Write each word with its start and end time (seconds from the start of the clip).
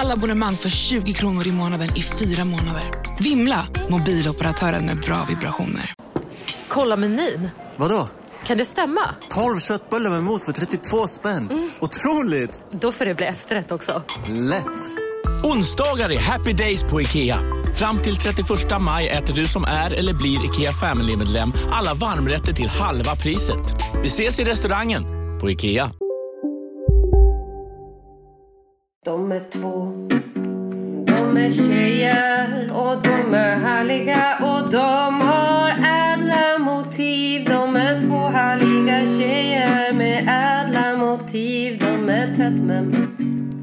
Alla 0.00 0.14
abonnemang 0.14 0.54
för 0.54 0.68
20 0.68 1.12
kronor 1.12 1.46
i 1.46 1.52
månaden 1.52 1.88
i 1.96 2.02
fyra 2.02 2.44
månader. 2.44 2.82
Vimla! 3.20 3.66
Mobiloperatören 3.88 4.86
med 4.86 5.00
bra 5.00 5.16
vibrationer. 5.28 5.92
Kolla 6.68 6.96
menyn. 6.96 7.50
Vadå? 7.76 8.08
Kan 8.46 8.58
det 8.58 8.64
stämma? 8.64 9.14
12 9.30 9.58
köttbullar 9.58 10.10
med 10.10 10.22
mos 10.22 10.44
för 10.44 10.52
32 10.52 11.06
spänn. 11.06 11.70
Otroligt! 11.80 12.62
Då 12.80 12.92
får 12.92 13.04
det 13.04 13.14
bli 13.14 13.26
efterrätt 13.26 13.72
också. 13.72 14.02
Lätt! 14.28 14.90
Onsdagar 15.44 16.10
är 16.10 16.18
happy 16.18 16.52
days 16.52 16.82
på 16.82 17.00
IKEA. 17.00 17.38
Fram 17.74 17.98
till 17.98 18.16
31 18.16 18.48
maj 18.80 19.08
äter 19.08 19.34
du 19.34 19.46
som 19.46 19.64
är 19.64 19.90
eller 19.90 20.14
blir 20.14 20.44
IKEA 20.44 20.72
Family-medlem 20.72 21.52
alla 21.70 21.94
varmrätter 21.94 22.52
till 22.52 22.68
halva 22.68 23.16
priset. 23.16 23.74
Vi 24.02 24.08
ses 24.08 24.38
i 24.38 24.44
restaurangen 24.44 25.02
på 25.40 25.50
IKEA. 25.50 25.90
De 29.08 29.32
är 29.32 29.42
två, 29.50 29.92
de 31.06 31.36
är 31.36 31.50
tjejer 31.50 32.72
och 32.72 33.02
de 33.02 33.34
är 33.34 33.56
härliga 33.56 34.38
och 34.42 34.70
de 34.70 35.20
har 35.20 35.70
ädla 35.70 36.58
motiv. 36.58 37.44
De 37.44 37.76
är 37.76 38.00
två 38.00 38.16
härliga 38.18 39.18
tjejer 39.18 39.92
med 39.92 40.22
ädla 40.28 40.96
motiv. 40.96 41.78
De 41.78 42.08
är 42.08 42.34
tätt 42.34 42.68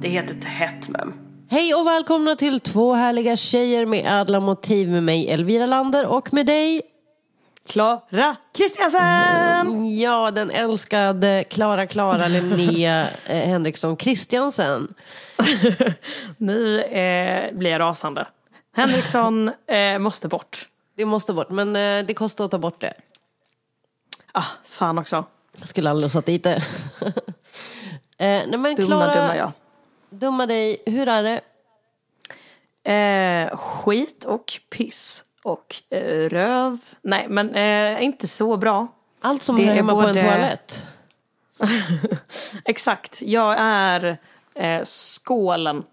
Det 0.02 0.08
heter 0.08 0.36
Tätt 0.36 0.90
mem. 0.90 1.14
Hej 1.50 1.74
och 1.74 1.88
välkomna 1.88 2.36
till 2.36 2.60
två 2.60 2.94
härliga 2.94 3.36
tjejer 3.36 3.86
med 3.86 4.22
ädla 4.22 4.40
motiv 4.40 4.90
med 4.90 5.04
mig 5.04 5.30
Elvira 5.30 5.66
Lander 5.66 6.06
och 6.06 6.34
med 6.34 6.46
dig 6.46 6.82
Klara 7.68 8.36
Kristiansen! 8.54 9.98
Ja, 9.98 10.32
den 10.32 10.52
älskade 10.52 11.44
Klara 11.44 11.88
Klara 11.88 12.28
Linnea 12.28 13.08
eh, 13.26 13.48
Henriksson 13.48 13.98
Kristiansen. 13.98 14.94
Nu 16.38 16.82
eh, 16.82 17.54
blir 17.58 17.72
jag 17.72 17.80
rasande. 17.80 18.28
Henriksson 18.76 19.52
eh, 19.68 20.00
måste 20.00 20.28
bort. 20.28 20.70
Det 20.96 21.06
måste 21.06 21.34
bort, 21.34 21.50
men 21.50 21.76
eh, 21.76 22.06
det 22.06 22.14
kostar 22.14 22.46
att 22.46 22.52
ta 22.52 22.58
bort 22.60 22.82
det. 22.82 22.94
Ah, 24.32 24.46
fan 24.66 24.98
också. 24.98 25.26
Jag 25.58 25.68
skulle 25.68 25.90
aldrig 25.90 26.06
ha 26.06 26.12
satt 26.12 26.26
dit 26.26 26.44
det. 26.44 26.56
eh, 28.18 28.42
nej 28.48 28.58
men 28.58 28.76
Dumma, 28.76 28.88
Klara, 28.88 29.16
dumma 29.16 29.38
jag. 29.38 29.52
dumma 30.10 30.46
dig, 30.46 30.84
hur 30.86 31.08
är 31.08 31.24
det? 31.24 31.42
Skit 33.58 34.26
och 34.26 34.60
piss 34.70 35.25
och 35.46 35.76
eh, 35.90 36.30
röv. 36.30 36.78
Nej, 37.02 37.26
men 37.30 37.56
eh, 37.56 38.04
inte 38.04 38.28
så 38.28 38.58
bra. 38.58 38.88
Allt 39.22 39.44
som 39.44 39.56
Det 39.58 39.68
är 39.68 39.74
hemma 39.74 39.92
på 39.94 40.00
en 40.02 40.08
både- 40.08 40.22
toalett. 40.24 40.84
Exakt. 42.66 43.22
Jag 43.22 43.56
är 43.60 44.18
eh, 44.56 44.84
skålen 44.84 45.84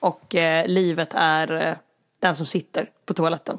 och 0.00 0.34
eh, 0.34 0.66
livet 0.66 1.10
är 1.14 1.66
eh, 1.68 1.74
den 2.20 2.36
som 2.36 2.46
sitter 2.46 2.90
på 3.06 3.14
toaletten. 3.14 3.58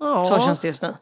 Ja. 0.00 0.24
Så 0.24 0.38
känns 0.40 0.60
det 0.60 0.68
just 0.68 0.82
nu. 0.82 0.94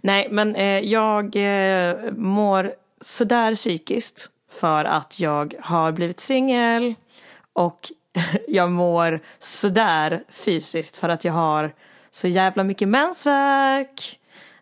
Nej, 0.00 0.28
men 0.30 0.56
eh, 0.56 0.78
jag 0.78 1.36
eh, 1.36 1.96
mår 2.12 2.74
sådär 3.00 3.54
psykiskt 3.54 4.30
för 4.50 4.84
att 4.84 5.20
jag 5.20 5.54
har 5.60 5.92
blivit 5.92 6.20
singel 6.20 6.94
och 7.52 7.92
jag 8.48 8.70
mår 8.70 9.20
sådär 9.38 10.20
fysiskt 10.30 10.96
för 10.96 11.08
att 11.08 11.24
jag 11.24 11.32
har 11.32 11.74
så 12.10 12.28
jävla 12.28 12.64
mycket 12.64 12.88
mensvärk. 12.88 14.18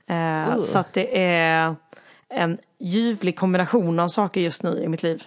Eh, 0.08 0.58
så 0.58 0.78
att 0.78 0.92
det 0.92 1.18
är 1.22 1.76
en 2.28 2.58
ljuvlig 2.80 3.38
kombination 3.38 3.98
av 3.98 4.08
saker 4.08 4.40
just 4.40 4.62
nu 4.62 4.82
i 4.82 4.88
mitt 4.88 5.02
liv. 5.02 5.22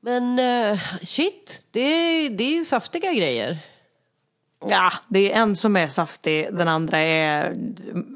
Men 0.00 0.38
eh, 0.38 0.78
shit, 1.02 1.66
det, 1.70 1.80
är- 1.80 2.30
det 2.30 2.44
är 2.44 2.52
ju 2.54 2.64
saftiga 2.64 3.12
grejer. 3.12 3.58
Ja, 4.68 4.92
det 5.08 5.32
är 5.32 5.36
en 5.42 5.56
som 5.56 5.76
är 5.76 5.88
saftig, 5.88 6.48
den 6.52 6.68
andra 6.68 6.98
är 6.98 7.54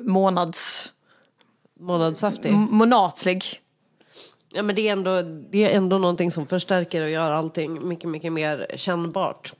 månads... 0.05 0.93
Månadssaftig. 1.81 2.53
månatlig. 2.53 3.45
Ja 4.53 4.63
men 4.63 4.77
det 4.77 4.89
är, 4.89 4.93
ändå, 4.93 5.23
det 5.23 5.65
är 5.65 5.77
ändå 5.77 5.99
någonting 5.99 6.31
som 6.31 6.47
förstärker 6.47 7.03
och 7.03 7.11
gör 7.11 7.31
allting 7.31 7.89
mycket, 7.89 8.11
mycket 8.11 8.33
mer 8.33 8.67
kännbart. 8.77 9.53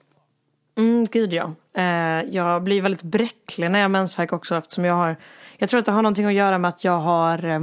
Mm, 0.79 1.05
gud 1.05 1.33
ja. 1.33 1.53
Eh, 1.75 2.29
jag 2.31 2.63
blir 2.63 2.83
väldigt 2.83 3.03
bräcklig 3.03 3.71
när 3.71 3.79
jag 3.79 3.85
har 3.85 3.89
mensvärk 3.89 4.33
också 4.33 4.57
eftersom 4.57 4.85
jag 4.85 4.95
har 4.95 5.17
Jag 5.59 5.69
tror 5.69 5.79
att 5.79 5.87
det 5.87 5.93
har 5.93 6.03
någonting 6.03 6.27
att 6.27 6.33
göra 6.33 6.59
med 6.59 6.69
att 6.69 6.85
jag 6.85 6.99
har 6.99 7.45
eh, 7.45 7.61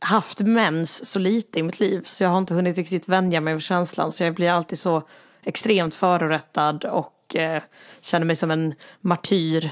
haft 0.00 0.40
mens 0.40 1.10
så 1.10 1.18
lite 1.18 1.58
i 1.58 1.62
mitt 1.62 1.80
liv 1.80 2.02
så 2.04 2.24
jag 2.24 2.30
har 2.30 2.38
inte 2.38 2.54
hunnit 2.54 2.76
riktigt 2.76 3.08
vänja 3.08 3.40
mig 3.40 3.54
vid 3.54 3.62
känslan 3.62 4.12
så 4.12 4.24
jag 4.24 4.34
blir 4.34 4.50
alltid 4.50 4.78
så 4.78 5.02
extremt 5.42 5.94
förorättad 5.94 6.84
och 6.84 7.36
eh, 7.36 7.62
känner 8.00 8.26
mig 8.26 8.36
som 8.36 8.50
en 8.50 8.74
martyr 9.00 9.70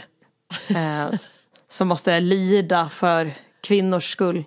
eh, 0.69 1.19
som 1.69 1.89
måste 1.89 2.21
lida 2.21 2.89
för 2.89 3.33
kvinnors 3.61 4.13
skull. 4.13 4.45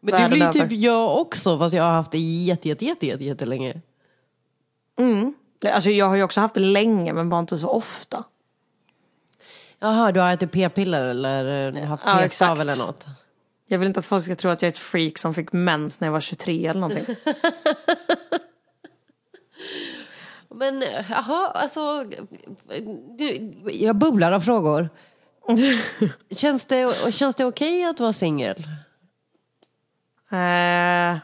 Men 0.00 0.22
det 0.22 0.28
blir 0.28 0.42
över. 0.42 0.52
typ 0.52 0.72
jag 0.72 1.20
också 1.20 1.58
fast 1.58 1.74
jag 1.74 1.82
har 1.82 1.92
haft 1.92 2.12
det 2.12 2.18
jätte, 2.18 2.68
jätte, 2.68 2.84
jätte, 2.84 3.06
jätte, 3.06 3.24
jättelänge. 3.24 3.80
Alltså 5.64 5.90
jag 5.90 6.08
har 6.08 6.16
ju 6.16 6.22
också 6.22 6.40
haft 6.40 6.54
det 6.54 6.60
länge 6.60 7.12
men 7.12 7.28
bara 7.28 7.40
inte 7.40 7.58
så 7.58 7.68
ofta. 7.68 8.24
Jaha, 9.80 10.12
du 10.12 10.20
har 10.20 10.32
ätit 10.34 10.52
p-piller 10.52 11.02
eller 11.02 11.76
eh, 11.76 11.84
haft 11.84 12.02
Ja, 12.06 12.18
p-stav 12.22 12.60
eller 12.60 12.76
något? 12.76 13.06
Jag 13.66 13.78
vill 13.78 13.88
inte 13.88 14.00
att 14.00 14.06
folk 14.06 14.24
ska 14.24 14.34
tro 14.34 14.50
att 14.50 14.62
jag 14.62 14.66
är 14.66 14.72
ett 14.72 14.78
freak 14.78 15.18
som 15.18 15.34
fick 15.34 15.52
mens 15.52 16.00
när 16.00 16.08
jag 16.08 16.12
var 16.12 16.20
23 16.20 16.66
eller 16.66 16.80
någonting. 16.80 17.16
Men 20.48 20.84
jaha, 21.10 21.50
alltså. 21.50 22.04
Du, 23.18 23.52
jag 23.72 23.96
bubblar 23.96 24.32
av 24.32 24.40
frågor. 24.40 24.90
känns 26.30 26.64
det, 26.64 27.12
känns 27.14 27.36
det 27.36 27.44
okej 27.44 27.84
att 27.84 28.00
vara 28.00 28.12
singel? 28.12 28.56
Eh, 30.30 31.18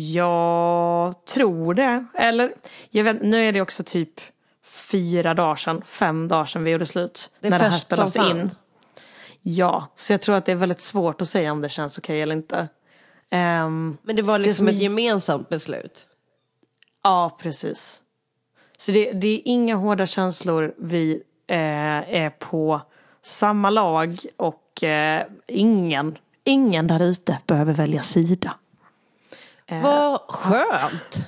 jag 0.00 1.24
tror 1.24 1.74
det. 1.74 2.04
Eller, 2.14 2.54
jag 2.90 3.04
vet, 3.04 3.22
nu 3.22 3.44
är 3.44 3.52
det 3.52 3.60
också 3.60 3.82
typ 3.82 4.20
fyra 4.64 5.34
dagar 5.34 5.54
sedan, 5.56 5.82
fem 5.86 6.28
dagar 6.28 6.44
sedan 6.44 6.64
vi 6.64 6.70
gjorde 6.70 6.86
slut. 6.86 7.30
Det 7.40 7.46
är 7.46 7.50
när 7.50 7.58
det 7.58 7.64
här 7.64 7.72
spelas 7.72 8.16
in. 8.16 8.50
Ja, 9.42 9.92
så 9.96 10.12
jag 10.12 10.20
tror 10.20 10.34
att 10.34 10.44
det 10.44 10.52
är 10.52 10.56
väldigt 10.56 10.80
svårt 10.80 11.22
att 11.22 11.28
säga 11.28 11.52
om 11.52 11.60
det 11.60 11.68
känns 11.68 11.98
okej 11.98 12.22
eller 12.22 12.34
inte. 12.36 12.68
Ehm, 13.30 13.96
Men 14.02 14.16
det 14.16 14.22
var 14.22 14.38
liksom 14.38 14.66
som 14.66 14.68
ett 14.68 14.82
gemensamt 14.82 15.48
beslut. 15.48 16.06
ja, 17.04 17.38
precis. 17.42 18.02
Så 18.78 18.92
det, 18.92 19.12
det 19.12 19.28
är 19.28 19.40
inga 19.44 19.76
hårda 19.76 20.06
känslor. 20.06 20.74
Vi 20.78 21.22
eh, 21.48 21.56
är 22.14 22.30
på 22.30 22.80
samma 23.22 23.70
lag 23.70 24.18
och 24.36 24.82
eh, 24.82 25.26
ingen, 25.46 26.18
ingen 26.44 26.86
där 26.86 27.02
ute 27.02 27.38
behöver 27.46 27.74
välja 27.74 28.02
sida. 28.02 28.54
Eh. 29.68 29.82
Vad 29.82 30.20
skönt! 30.28 31.18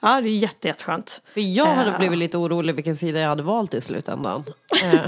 Ja, 0.00 0.20
det 0.20 0.28
är 0.28 0.38
jätte, 0.38 0.68
jätteskönt. 0.68 1.22
För 1.34 1.40
jag 1.40 1.66
hade 1.74 1.90
Ja. 1.90 1.98
blivit 1.98 2.18
lite 2.18 2.36
orolig 2.38 2.74
vilken 2.74 2.96
sida 2.96 3.20
jag 3.20 3.28
hade 3.28 3.42
valt 3.42 3.74
i 3.74 3.80
slutändan. 3.80 4.44
Eh. 4.84 5.00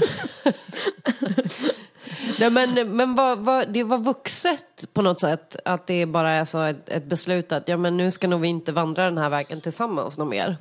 Nej, 2.39 2.49
men 2.51 2.95
men 2.97 3.15
vad, 3.15 3.37
vad, 3.39 3.69
det 3.69 3.83
var 3.83 3.97
vuxet 3.97 4.85
på 4.93 5.01
något 5.01 5.21
sätt. 5.21 5.55
Att 5.65 5.87
det 5.87 6.05
bara 6.05 6.31
är 6.31 6.45
så 6.45 6.61
ett, 6.61 6.89
ett 6.89 7.05
beslut 7.05 7.51
att 7.51 7.67
ja, 7.69 7.77
men 7.77 7.97
nu 7.97 8.11
ska 8.11 8.27
nog 8.27 8.41
vi 8.41 8.47
inte 8.47 8.71
vandra 8.71 9.03
den 9.05 9.17
här 9.17 9.29
vägen 9.29 9.61
tillsammans 9.61 10.17
något 10.17 10.27
mer. 10.27 10.57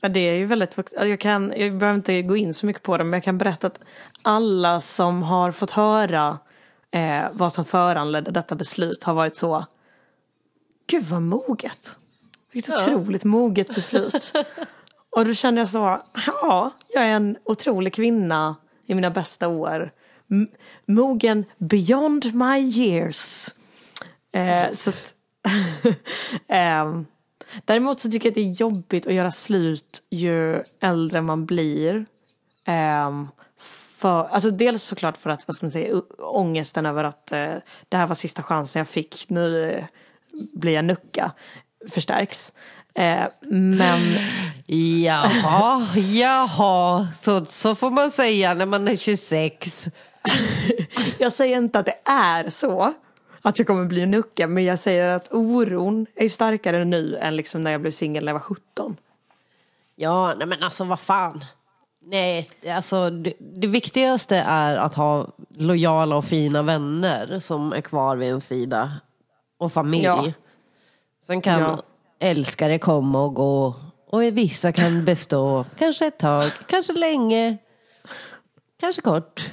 Ja, 0.00 0.08
det 0.08 0.20
är 0.20 0.32
ju 0.34 0.44
väldigt 0.44 0.76
vux- 0.76 0.92
alltså, 0.94 1.06
jag, 1.06 1.20
kan, 1.20 1.52
jag 1.56 1.78
behöver 1.78 1.96
inte 1.98 2.22
gå 2.22 2.36
in 2.36 2.54
så 2.54 2.66
mycket 2.66 2.82
på 2.82 2.96
det 2.98 3.04
men 3.04 3.12
jag 3.12 3.24
kan 3.24 3.38
berätta 3.38 3.66
att 3.66 3.80
alla 4.22 4.80
som 4.80 5.22
har 5.22 5.52
fått 5.52 5.70
höra 5.70 6.38
eh, 6.90 7.24
vad 7.32 7.52
som 7.52 7.64
föranledde 7.64 8.30
detta 8.30 8.54
beslut 8.54 9.04
har 9.04 9.14
varit 9.14 9.36
så 9.36 9.66
Gud 10.90 11.04
vad 11.04 11.22
moget. 11.22 11.96
Vilket 12.52 12.74
otroligt 12.74 13.24
moget 13.24 13.74
beslut. 13.74 14.32
Och 15.16 15.24
då 15.24 15.34
känner 15.34 15.60
jag 15.60 15.68
så, 15.68 15.98
ja, 16.26 16.70
jag 16.88 17.02
är 17.04 17.08
en 17.08 17.36
otrolig 17.44 17.94
kvinna 17.94 18.56
i 18.86 18.94
mina 18.94 19.10
bästa 19.10 19.48
år. 19.48 19.92
M- 20.30 20.48
mogen 20.86 21.44
beyond 21.58 22.34
my 22.34 22.58
years. 22.58 23.48
Eh, 24.32 24.72
så 24.72 24.90
att, 24.90 25.14
ehm, 26.48 27.06
Däremot 27.64 28.00
så 28.00 28.10
tycker 28.10 28.26
jag 28.26 28.30
att 28.30 28.34
det 28.34 28.40
är 28.40 28.60
jobbigt 28.60 29.06
att 29.06 29.14
göra 29.14 29.32
slut 29.32 30.02
ju 30.10 30.62
äldre 30.80 31.22
man 31.22 31.46
blir. 31.46 32.06
Ehm, 32.64 33.28
för, 33.98 34.24
alltså 34.24 34.50
dels 34.50 34.82
såklart 34.82 35.16
för 35.16 35.30
att, 35.30 35.48
vad 35.48 35.56
ska 35.56 35.66
man 35.66 35.70
säga, 35.70 36.02
ångesten 36.18 36.86
över 36.86 37.04
att 37.04 37.32
eh, 37.32 37.54
det 37.88 37.96
här 37.96 38.06
var 38.06 38.14
sista 38.14 38.42
chansen 38.42 38.80
jag 38.80 38.88
fick, 38.88 39.30
nu 39.30 39.70
eh, 39.70 39.84
blir 40.52 40.72
jag 40.72 40.84
nucka, 40.84 41.32
förstärks. 41.90 42.52
Eh, 42.94 43.26
men 43.50 44.18
Jaha, 44.66 45.86
jaha, 45.96 47.08
så, 47.20 47.44
så 47.44 47.74
får 47.74 47.90
man 47.90 48.10
säga 48.10 48.54
när 48.54 48.66
man 48.66 48.88
är 48.88 48.96
26. 48.96 49.88
jag 51.18 51.32
säger 51.32 51.56
inte 51.56 51.78
att 51.78 51.86
det 51.86 52.10
är 52.10 52.50
så, 52.50 52.94
att 53.42 53.58
jag 53.58 53.66
kommer 53.66 53.84
bli 53.84 54.06
nucka, 54.06 54.46
men 54.46 54.64
jag 54.64 54.78
säger 54.78 55.10
att 55.10 55.32
oron 55.32 56.06
är 56.14 56.28
starkare 56.28 56.84
nu 56.84 57.16
än 57.16 57.36
liksom 57.36 57.60
när 57.60 57.70
jag 57.70 57.80
blev 57.80 57.90
singel 57.90 58.24
när 58.24 58.32
jag 58.32 58.34
var 58.34 58.40
17. 58.40 58.96
Ja, 59.96 60.34
nej 60.38 60.46
men 60.46 60.62
alltså 60.62 60.84
vad 60.84 61.00
fan. 61.00 61.44
Nej, 62.02 62.48
alltså 62.76 63.10
det, 63.10 63.32
det 63.38 63.66
viktigaste 63.66 64.36
är 64.46 64.76
att 64.76 64.94
ha 64.94 65.28
lojala 65.48 66.16
och 66.16 66.24
fina 66.24 66.62
vänner 66.62 67.40
som 67.40 67.72
är 67.72 67.80
kvar 67.80 68.16
vid 68.16 68.32
en 68.32 68.40
sida. 68.40 68.92
Och 69.58 69.72
familj. 69.72 70.04
Ja. 70.04 70.32
Sen 71.22 71.40
kan 71.40 71.60
Ja. 71.60 71.82
älskare 72.20 72.78
komma 72.78 73.22
och 73.22 73.34
gå. 73.34 73.74
Och 74.06 74.22
vissa 74.22 74.72
kan 74.72 75.04
bestå. 75.04 75.64
Kanske 75.78 76.06
ett 76.06 76.18
tag, 76.18 76.50
kanske 76.66 76.92
länge. 76.92 77.58
Kanske 78.80 79.02
kort. 79.02 79.50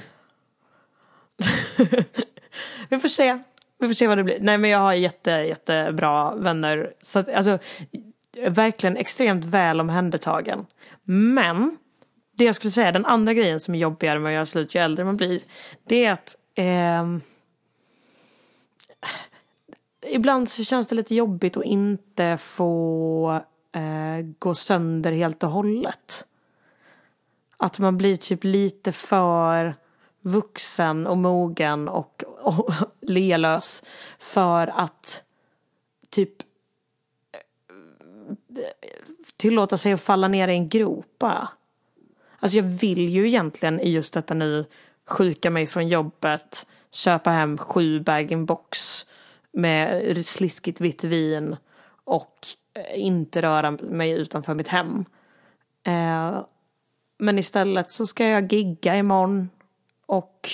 Vi 2.88 2.98
får 2.98 3.08
se. 3.08 3.38
Vi 3.78 3.86
får 3.86 3.94
se 3.94 4.06
vad 4.06 4.18
det 4.18 4.24
blir. 4.24 4.38
Nej 4.40 4.58
men 4.58 4.70
jag 4.70 4.78
har 4.78 4.92
jätte, 4.92 5.30
jättebra 5.30 6.34
vänner. 6.34 6.92
Så 7.02 7.18
att, 7.18 7.34
alltså, 7.34 7.58
verkligen 8.48 8.96
extremt 8.96 9.44
väl 9.44 9.80
omhändertagen. 9.80 10.66
Men 11.04 11.76
det 12.38 12.44
jag 12.44 12.54
skulle 12.54 12.70
säga, 12.70 12.92
den 12.92 13.06
andra 13.06 13.34
grejen 13.34 13.60
som 13.60 13.74
är 13.74 13.78
jobbigare 13.78 14.18
med 14.18 14.30
att 14.30 14.34
göra 14.34 14.46
slut 14.46 14.74
ju 14.74 14.80
äldre 14.80 15.04
man 15.04 15.16
blir. 15.16 15.40
Det 15.88 16.04
är 16.04 16.12
att 16.12 16.36
ehm, 16.54 17.20
ibland 20.10 20.48
så 20.48 20.64
känns 20.64 20.86
det 20.86 20.94
lite 20.94 21.14
jobbigt 21.14 21.56
att 21.56 21.64
inte 21.64 22.36
få 22.36 23.42
eh, 23.72 24.26
gå 24.38 24.54
sönder 24.54 25.12
helt 25.12 25.42
och 25.42 25.50
hållet. 25.50 26.26
Att 27.56 27.78
man 27.78 27.98
blir 27.98 28.16
typ 28.16 28.44
lite 28.44 28.92
för 28.92 29.74
vuxen 30.20 31.06
och 31.06 31.18
mogen 31.18 31.88
och, 31.88 32.24
och 32.42 32.72
lealös 33.00 33.82
för 34.18 34.66
att 34.66 35.22
typ 36.10 36.42
eh, 37.32 37.38
tillåta 39.36 39.78
sig 39.78 39.92
att 39.92 40.00
falla 40.02 40.28
ner 40.28 40.48
i 40.48 40.52
en 40.52 40.68
grop 40.68 41.14
bara. 41.18 41.48
Alltså 42.38 42.58
jag 42.58 42.64
vill 42.64 43.08
ju 43.08 43.26
egentligen 43.26 43.80
i 43.80 43.90
just 43.90 44.14
detta 44.14 44.34
nu 44.34 44.64
sjuka 45.06 45.50
mig 45.50 45.66
från 45.66 45.88
jobbet, 45.88 46.66
köpa 46.90 47.30
hem 47.30 47.58
sju 47.58 48.00
bag-in-box 48.00 49.06
med 49.56 50.26
sliskigt 50.26 50.80
vitt 50.80 51.04
vin 51.04 51.56
och 52.04 52.46
eh, 52.74 53.00
inte 53.00 53.42
röra 53.42 53.70
mig 53.70 54.10
utanför 54.10 54.54
mitt 54.54 54.68
hem. 54.68 55.04
Eh, 55.82 56.44
men 57.18 57.38
istället 57.38 57.90
så 57.90 58.06
ska 58.06 58.26
jag 58.26 58.52
gigga 58.52 58.96
imorgon 58.96 59.50
och 60.06 60.50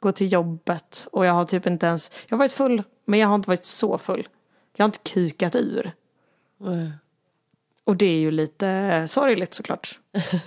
gå 0.00 0.12
till 0.12 0.32
jobbet 0.32 1.08
och 1.12 1.26
jag 1.26 1.32
har 1.32 1.44
typ 1.44 1.66
inte 1.66 1.86
ens, 1.86 2.10
jag 2.26 2.36
har 2.36 2.38
varit 2.38 2.52
full 2.52 2.82
men 3.04 3.18
jag 3.18 3.28
har 3.28 3.34
inte 3.34 3.50
varit 3.50 3.64
så 3.64 3.98
full. 3.98 4.28
Jag 4.76 4.84
har 4.84 4.88
inte 4.88 5.10
kukat 5.12 5.56
ur. 5.56 5.92
Och 7.84 7.96
det 7.96 8.06
är 8.06 8.18
ju 8.18 8.30
lite 8.30 9.06
sorgligt 9.08 9.54
såklart. 9.54 9.98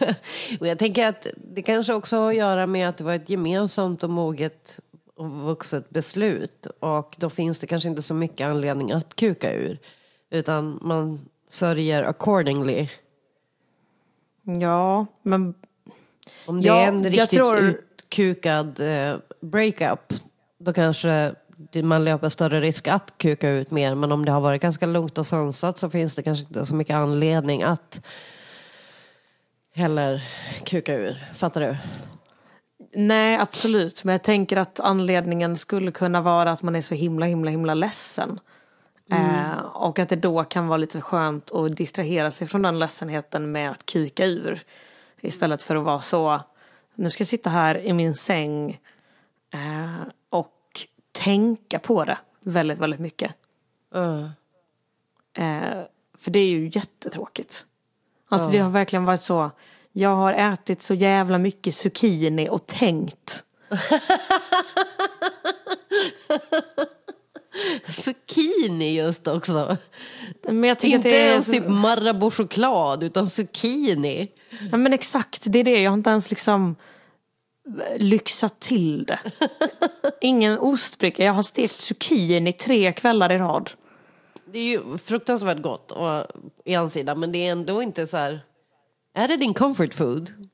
Och 0.60 0.68
jag 0.68 0.80
tänker 0.80 1.08
att 1.08 1.28
det 1.36 1.62
kanske 1.62 1.94
också 1.94 2.18
har 2.18 2.30
att 2.30 2.36
göra 2.36 2.68
med 2.68 2.90
att 2.90 2.98
det 2.98 3.04
var 3.04 3.14
ett 3.14 3.30
gemensamt 3.30 4.04
och 4.04 4.10
moget 4.10 4.80
och 5.16 5.32
vuxet 5.32 5.90
beslut. 5.90 6.66
Och 6.80 7.16
då 7.20 7.30
finns 7.30 7.60
det 7.60 7.68
kanske 7.68 7.90
inte 7.90 8.02
så 8.02 8.14
mycket 8.14 8.48
anledning 8.48 8.92
att 8.92 9.16
kuka 9.16 9.54
ur. 9.54 9.80
Utan 10.30 10.80
man 10.82 11.30
sörjer 11.50 12.04
accordingly. 12.04 12.90
Ja, 14.44 15.06
men 15.24 15.54
Om 16.46 16.62
det 16.62 16.68
Ja, 16.68 16.82
är 16.82 16.88
en 16.88 17.04
riktigt 17.04 17.30
tror- 17.30 17.60
utkukad 17.60 18.80
eh, 18.80 19.16
breakup, 19.42 20.14
då 20.58 20.74
kanske 20.74 21.36
man 21.84 22.04
löper 22.06 22.30
större 22.30 22.62
risk 22.62 22.88
att 22.88 23.14
kuka 23.18 23.50
ut 23.50 23.72
mer. 23.72 23.96
Men 23.96 24.12
om 24.12 24.26
det 24.26 24.32
har 24.32 24.42
varit 24.42 24.62
ganska 24.62 24.86
lugnt 24.86 25.18
och 25.18 25.28
sansat 25.28 25.78
så 25.78 25.90
finns 25.90 26.16
det 26.16 26.24
kanske 26.24 26.46
inte 26.48 26.66
så 26.66 26.76
mycket 26.76 26.96
anledning 26.96 27.64
att 27.64 28.02
heller 29.74 30.24
kuka 30.64 30.96
ur. 30.96 31.24
Fattar 31.38 31.62
du? 31.62 31.78
Nej 32.94 33.38
absolut. 33.38 34.04
Men 34.04 34.12
jag 34.12 34.24
tänker 34.24 34.58
att 34.58 34.80
anledningen 34.80 35.58
skulle 35.58 35.92
kunna 35.92 36.22
vara 36.22 36.52
att 36.52 36.62
man 36.62 36.76
är 36.76 36.82
så 36.82 36.96
himla 36.96 37.26
himla 37.26 37.52
himla 37.52 37.74
ledsen. 37.74 38.40
Eh, 39.12 39.60
och 39.60 40.00
att 40.00 40.10
det 40.10 40.16
då 40.16 40.44
kan 40.44 40.68
vara 40.68 40.78
lite 40.78 41.02
skönt 41.02 41.52
att 41.52 41.76
distrahera 41.76 42.32
sig 42.32 42.48
från 42.48 42.62
den 42.62 42.80
ledsenheten 42.80 43.52
med 43.52 43.72
att 43.72 43.86
kuka 43.86 44.26
ur. 44.26 44.62
Istället 45.22 45.64
för 45.64 45.76
att 45.76 45.84
vara 45.84 46.02
så, 46.02 46.42
nu 46.96 47.10
ska 47.10 47.22
jag 47.22 47.28
sitta 47.28 47.50
här 47.50 47.78
i 47.78 47.94
min 47.94 48.16
säng 48.16 48.80
eh, 49.54 50.08
och 50.30 50.88
tänka 51.12 51.80
på 51.80 52.04
det 52.04 52.18
väldigt, 52.40 52.80
väldigt 52.80 53.00
mycket. 53.00 53.34
Eh, 55.34 55.84
för 56.18 56.32
det 56.32 56.40
är 56.40 56.48
ju 56.48 56.72
jättetråkigt. 56.74 57.66
Alltså 58.30 58.52
det 58.52 58.58
har 58.58 58.70
verkligen 58.70 59.06
varit 59.06 59.22
så. 59.22 59.52
Jag 59.94 60.16
har 60.16 60.34
ätit 60.34 60.82
så 60.82 60.94
jävla 60.94 61.38
mycket 61.38 61.76
zucchini 61.76 62.50
och 62.50 62.68
tänkt. 62.68 63.44
Zucchini 67.88 68.96
just 68.96 69.28
också. 69.28 69.78
Inte 70.50 70.72
att 70.72 70.82
det 71.04 71.18
är 71.18 71.30
ens 71.32 71.46
så- 71.46 71.52
typ 71.52 71.68
Marabou-choklad, 71.68 73.04
utan 73.04 73.28
zucchini. 73.30 74.28
Ja 74.72 74.78
men 74.78 74.94
exakt, 74.94 75.44
det 75.46 75.60
är 75.60 75.64
det. 75.64 75.82
Jag 75.82 75.92
har 75.92 75.98
inte 75.98 76.10
ens 76.10 76.30
liksom 76.30 76.76
lyxat 77.98 78.60
till 78.60 79.04
det. 79.06 79.20
Ingen 80.22 80.60
ostbricka. 80.60 81.24
Jag 81.24 81.34
har 81.34 81.44
stekt 81.44 81.82
zucchini 81.82 82.54
tre 82.54 82.94
kvällar 82.94 83.32
i 83.32 83.38
rad. 83.38 83.72
Det 84.52 84.60
är 84.60 84.64
ju 84.64 84.98
fruktansvärt 84.98 85.62
gott 85.62 85.92
i 86.66 86.74
en 86.74 86.90
sida, 86.90 87.16
men 87.16 87.32
det 87.32 87.48
är 87.48 87.52
ändå 87.52 87.82
inte 87.82 88.08
så 88.08 88.18
här... 88.18 88.40
Är 89.14 89.28
det 89.28 89.38
din 89.38 89.54
comfort 89.54 89.94
food? 89.94 90.50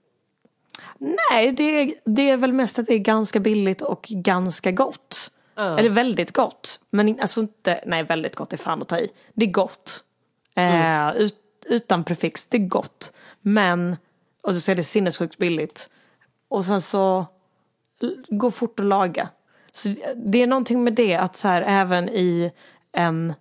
Nej, 0.98 1.51
det 1.51 1.63
är, 1.63 1.94
det 2.06 2.30
är 2.30 2.38
väl 2.38 2.54
mest 2.54 2.80
att 2.80 2.86
det 2.86 2.94
är 2.94 3.00
ganska 3.00 3.39
billigt 3.39 3.81
och 3.81 4.06
ganska 4.09 4.71
gott. 4.71 5.31
Eller 5.57 5.89
väldigt 5.89 6.31
gott. 6.31 6.80
Men 6.90 7.19
alltså 7.21 7.42
inte, 7.42 7.83
nej 7.85 8.04
väldigt 8.04 8.35
gott 8.35 8.54
är 8.54 8.57
fan 8.57 8.81
att 8.81 8.87
ta 8.87 8.99
i. 8.99 9.09
Det 9.33 9.45
är 9.45 9.52
gott. 9.52 10.04
Eh, 10.56 11.18
ut, 11.18 11.35
utan 11.66 12.04
prefix, 12.04 12.45
det 12.45 12.57
är 12.57 12.68
gott. 12.68 13.11
Men, 13.42 13.95
och 14.44 14.56
så 14.56 14.71
är 14.71 14.76
det 14.76 14.83
sinnessjukt 14.83 15.37
billigt. 15.37 15.90
Och 16.47 16.66
sen 16.66 16.81
så 16.81 17.26
går 18.30 18.52
fort 18.52 18.80
att 18.80 18.85
laga. 18.85 19.30
Så 19.71 19.90
det 20.16 20.44
är 20.44 20.47
någonting 20.47 20.83
med 20.83 20.94
det 20.94 21.16
att 21.16 21.37
så 21.37 21.47
här 21.47 21.61
även 21.61 22.09
i 22.09 22.52
en 22.92 23.33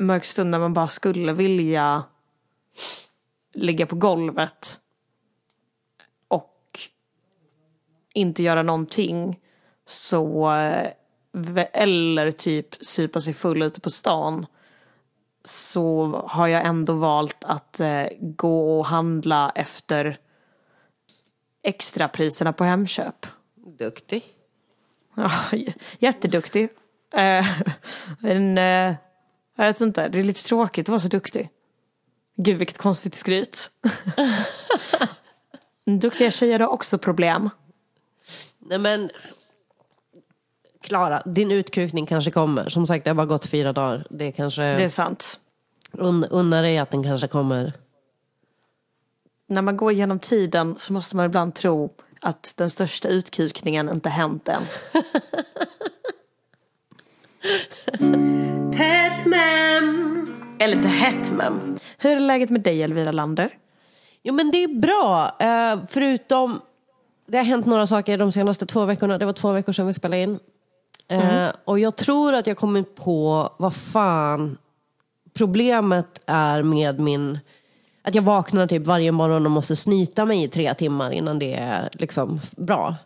mörk 0.00 0.24
stund 0.24 0.50
när 0.50 0.58
man 0.58 0.74
bara 0.74 0.88
skulle 0.88 1.32
vilja 1.32 2.02
ligga 3.58 3.86
på 3.86 3.96
golvet 3.96 4.80
och 6.28 6.78
inte 8.14 8.42
göra 8.42 8.62
någonting 8.62 9.40
så 9.86 10.52
eh, 10.52 10.90
eller 11.72 12.30
typ 12.30 12.74
supa 12.80 13.20
sig 13.20 13.34
full 13.34 13.62
ute 13.62 13.80
på 13.80 13.90
stan 13.90 14.46
så 15.44 16.06
har 16.28 16.48
jag 16.48 16.66
ändå 16.66 16.92
valt 16.92 17.44
att 17.44 17.80
eh, 17.80 18.06
gå 18.20 18.78
och 18.78 18.86
handla 18.86 19.52
efter 19.54 20.18
extrapriserna 21.62 22.52
på 22.52 22.64
Hemköp. 22.64 23.26
Duktig. 23.78 24.24
Ja, 25.14 25.30
jätteduktig. 25.98 26.68
Eh, 27.14 27.46
men, 28.20 28.58
eh, 28.58 28.94
jag 29.56 29.66
vet 29.66 29.80
inte, 29.80 30.08
det 30.08 30.18
är 30.18 30.24
lite 30.24 30.44
tråkigt 30.44 30.84
att 30.84 30.88
vara 30.88 31.00
så 31.00 31.08
duktig. 31.08 31.50
Gud 32.40 32.58
vilket 32.58 32.78
konstigt 32.78 33.14
skryt. 33.14 33.70
Duktiga 36.00 36.30
tjejer 36.30 36.58
har 36.58 36.68
också 36.68 36.98
problem. 36.98 37.50
Nej 38.58 38.78
men... 38.78 39.10
Klara, 40.80 41.22
din 41.24 41.50
utkukning 41.50 42.06
kanske 42.06 42.30
kommer. 42.30 42.68
Som 42.68 42.86
sagt, 42.86 43.04
det 43.04 43.10
har 43.10 43.14
bara 43.14 43.26
gått 43.26 43.46
fyra 43.46 43.72
dagar. 43.72 44.06
Det 44.10 44.32
kanske... 44.32 44.62
Det 44.62 44.84
är 44.84 44.88
sant. 44.88 45.40
Un, 45.92 46.24
unna 46.24 46.60
dig 46.60 46.78
att 46.78 46.90
den 46.90 47.02
kanske 47.02 47.28
kommer. 47.28 47.72
När 49.46 49.62
man 49.62 49.76
går 49.76 49.92
genom 49.92 50.18
tiden 50.18 50.78
så 50.78 50.92
måste 50.92 51.16
man 51.16 51.26
ibland 51.26 51.54
tro 51.54 51.94
att 52.20 52.52
den 52.56 52.70
största 52.70 53.08
utkukningen 53.08 53.88
inte 53.88 54.08
hänt 54.08 54.48
än. 54.48 54.62
Eller 60.68 60.76
lite 60.76 60.88
hett 60.88 61.32
men. 61.32 61.78
Hur 61.98 62.16
är 62.16 62.20
läget 62.20 62.50
med 62.50 62.60
dig 62.60 62.82
Elvira 62.82 63.12
Lander? 63.12 63.50
Jo 64.22 64.34
men 64.34 64.50
det 64.50 64.64
är 64.64 64.80
bra. 64.80 65.36
Eh, 65.40 65.80
förutom 65.88 66.60
det 67.26 67.36
har 67.36 67.44
hänt 67.44 67.66
några 67.66 67.86
saker 67.86 68.18
de 68.18 68.32
senaste 68.32 68.66
två 68.66 68.84
veckorna. 68.84 69.18
Det 69.18 69.26
var 69.26 69.32
två 69.32 69.52
veckor 69.52 69.72
sedan 69.72 69.86
vi 69.86 69.94
spelade 69.94 70.22
in. 70.22 70.38
Mm. 71.08 71.28
Eh, 71.28 71.52
och 71.64 71.78
jag 71.78 71.96
tror 71.96 72.34
att 72.34 72.46
jag 72.46 72.56
kommer 72.56 72.82
på 72.82 73.48
vad 73.58 73.74
fan 73.74 74.58
problemet 75.34 76.24
är 76.26 76.62
med 76.62 77.00
min... 77.00 77.38
Att 78.02 78.14
jag 78.14 78.22
vaknar 78.22 78.66
typ 78.66 78.86
varje 78.86 79.12
morgon 79.12 79.46
och 79.46 79.52
måste 79.52 79.76
snyta 79.76 80.24
mig 80.24 80.44
i 80.44 80.48
tre 80.48 80.74
timmar 80.74 81.10
innan 81.10 81.38
det 81.38 81.54
är 81.54 81.88
liksom 81.92 82.40
bra. 82.56 82.96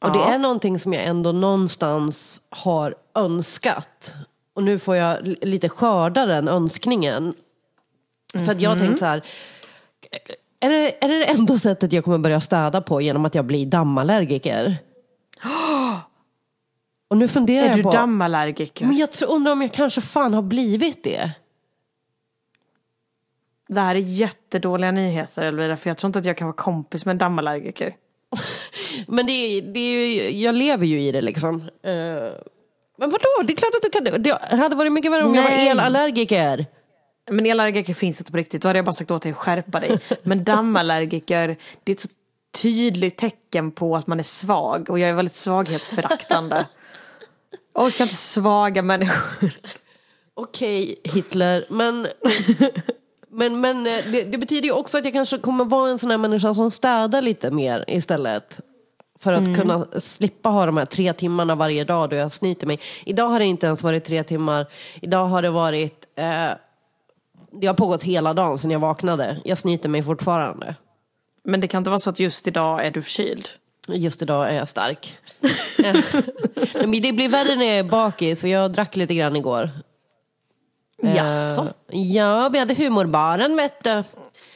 Och 0.00 0.12
det 0.12 0.18
är 0.18 0.38
någonting 0.38 0.78
som 0.78 0.92
jag 0.92 1.04
ändå 1.04 1.32
någonstans 1.32 2.42
har 2.50 2.94
önskat. 3.14 4.14
Och 4.54 4.62
nu 4.62 4.78
får 4.78 4.96
jag 4.96 5.18
lite 5.26 5.68
skörda 5.68 6.26
den 6.26 6.48
önskningen. 6.48 7.34
För 8.32 8.52
att 8.52 8.60
jag 8.60 8.70
har 8.70 8.78
tänkt 8.78 8.98
så 8.98 9.04
här. 9.06 9.22
Är 10.60 10.68
det, 10.70 11.04
är 11.04 11.08
det 11.08 11.18
det 11.18 11.24
enda 11.24 11.58
sättet 11.58 11.92
jag 11.92 12.04
kommer 12.04 12.18
börja 12.18 12.40
städa 12.40 12.80
på 12.80 13.00
genom 13.00 13.24
att 13.24 13.34
jag 13.34 13.44
blir 13.44 13.66
dammallergiker? 13.66 14.76
Och 17.08 17.16
nu 17.16 17.28
funderar 17.28 17.64
Är 17.64 17.68
jag 17.68 17.78
du 17.78 17.82
på... 17.82 17.90
dammallergiker? 17.90 18.86
Men 18.86 18.96
jag 18.96 19.12
tror, 19.12 19.30
undrar 19.30 19.52
om 19.52 19.62
jag 19.62 19.72
kanske 19.72 20.00
fan 20.00 20.34
har 20.34 20.42
blivit 20.42 21.04
det. 21.04 21.30
Det 23.68 23.80
här 23.80 23.94
är 23.94 23.98
jättedåliga 23.98 24.90
nyheter 24.90 25.42
Elvira, 25.44 25.76
för 25.76 25.90
jag 25.90 25.96
tror 25.98 26.08
inte 26.08 26.18
att 26.18 26.24
jag 26.24 26.36
kan 26.38 26.46
vara 26.46 26.56
kompis 26.56 27.04
med 27.04 27.10
en 27.12 27.18
dammallergiker. 27.18 27.96
Men 29.06 29.26
det, 29.26 29.32
är- 29.32 29.62
det 29.62 29.80
är 29.80 30.08
ju, 30.30 30.38
jag 30.42 30.54
lever 30.54 30.86
ju 30.86 31.00
i 31.00 31.12
det 31.12 31.20
liksom. 31.22 31.70
Men 32.96 33.10
vadå, 33.10 33.42
det 33.44 33.52
är 33.52 33.56
klart 33.56 33.74
att 33.74 33.82
du 33.82 33.90
kan 33.90 34.22
det. 34.22 34.56
Hade 34.56 34.76
varit 34.76 34.92
mycket 34.92 35.12
värre 35.12 35.24
om 35.24 35.34
jag 35.34 35.42
var 35.42 35.50
Nej. 35.50 35.68
elallergiker. 35.68 36.66
Men 37.30 37.46
elallergiker 37.46 37.94
finns 37.94 38.20
inte 38.20 38.32
på 38.32 38.38
riktigt, 38.38 38.62
då 38.62 38.68
hade 38.68 38.78
jag 38.78 38.84
bara 38.84 38.92
sagt 38.92 39.10
åt 39.10 39.22
dig 39.22 39.32
att 39.32 39.38
skärpa 39.38 39.80
dig. 39.80 39.98
Men 40.22 40.44
dammallergiker, 40.44 41.56
det 41.84 41.92
är 41.92 41.94
ett 41.94 42.00
så 42.00 42.08
tydligt 42.62 43.16
tecken 43.16 43.70
på 43.70 43.96
att 43.96 44.06
man 44.06 44.18
är 44.18 44.24
svag 44.24 44.90
och 44.90 44.98
jag 44.98 45.10
är 45.10 45.14
väldigt 45.14 45.34
svaghetsföraktande. 45.34 46.66
Jag 47.76 47.84
orkar 47.84 48.04
inte 48.04 48.16
svaga 48.16 48.82
människor. 48.82 49.52
Okej, 50.34 51.00
Hitler, 51.04 51.66
men... 51.68 52.06
Men, 53.36 53.60
men 53.60 53.86
eh, 53.86 54.04
det, 54.12 54.22
det 54.22 54.38
betyder 54.38 54.68
ju 54.68 54.72
också 54.72 54.98
att 54.98 55.04
jag 55.04 55.12
kanske 55.12 55.38
kommer 55.38 55.64
vara 55.64 55.90
en 55.90 55.98
sån 55.98 56.10
här 56.10 56.18
människa 56.18 56.54
som 56.54 56.70
städar 56.70 57.22
lite 57.22 57.50
mer 57.50 57.84
istället. 57.88 58.60
För 59.24 59.32
att 59.32 59.56
kunna 59.56 59.86
slippa 59.98 60.48
ha 60.48 60.66
de 60.66 60.76
här 60.76 60.84
tre 60.84 61.12
timmarna 61.12 61.54
varje 61.54 61.84
dag 61.84 62.10
då 62.10 62.16
jag 62.16 62.32
snyter 62.32 62.66
mig. 62.66 62.80
Idag 63.04 63.28
har 63.28 63.38
det 63.38 63.44
inte 63.44 63.66
ens 63.66 63.82
varit 63.82 64.04
tre 64.04 64.24
timmar. 64.24 64.66
Idag 65.02 65.26
har 65.26 65.42
det 65.42 65.50
varit... 65.50 66.06
Eh, 66.16 66.50
det 67.52 67.66
har 67.66 67.74
pågått 67.74 68.02
hela 68.02 68.34
dagen 68.34 68.58
sedan 68.58 68.70
jag 68.70 68.78
vaknade. 68.78 69.40
Jag 69.44 69.58
snyter 69.58 69.88
mig 69.88 70.02
fortfarande. 70.02 70.74
Men 71.44 71.60
det 71.60 71.68
kan 71.68 71.78
inte 71.78 71.90
vara 71.90 71.98
så 71.98 72.10
att 72.10 72.20
just 72.20 72.48
idag 72.48 72.86
är 72.86 72.90
du 72.90 73.02
förkyld. 73.02 73.48
Just 73.88 74.22
idag 74.22 74.48
är 74.48 74.54
jag 74.54 74.68
stark. 74.68 75.16
Men 76.74 77.02
det 77.02 77.12
blir 77.12 77.28
värre 77.28 77.56
när 77.56 77.66
jag 77.66 77.78
är 77.78 77.84
bakis 77.84 78.44
och 78.44 78.50
jag 78.50 78.72
drack 78.72 78.96
lite 78.96 79.14
grann 79.14 79.36
igår. 79.36 79.70
Eh, 81.02 81.16
Jaså? 81.16 81.68
Ja, 81.90 82.48
vi 82.52 82.58
hade 82.58 82.74
humorbaren 82.74 83.56
vet 83.56 83.84
du. 83.84 84.02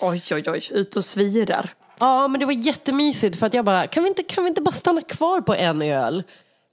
Oj, 0.00 0.22
oj, 0.30 0.44
oj, 0.46 0.68
ut 0.70 0.96
och 0.96 1.04
svirar. 1.04 1.70
Ja, 2.00 2.28
men 2.28 2.40
det 2.40 2.46
var 2.46 2.52
jättemysigt 2.52 3.36
för 3.36 3.46
att 3.46 3.54
jag 3.54 3.64
bara, 3.64 3.86
kan 3.86 4.02
vi 4.02 4.08
inte, 4.08 4.22
kan 4.22 4.44
vi 4.44 4.48
inte 4.48 4.60
bara 4.60 4.72
stanna 4.72 5.02
kvar 5.02 5.40
på 5.40 5.54
en 5.54 5.82
öl? 5.82 6.22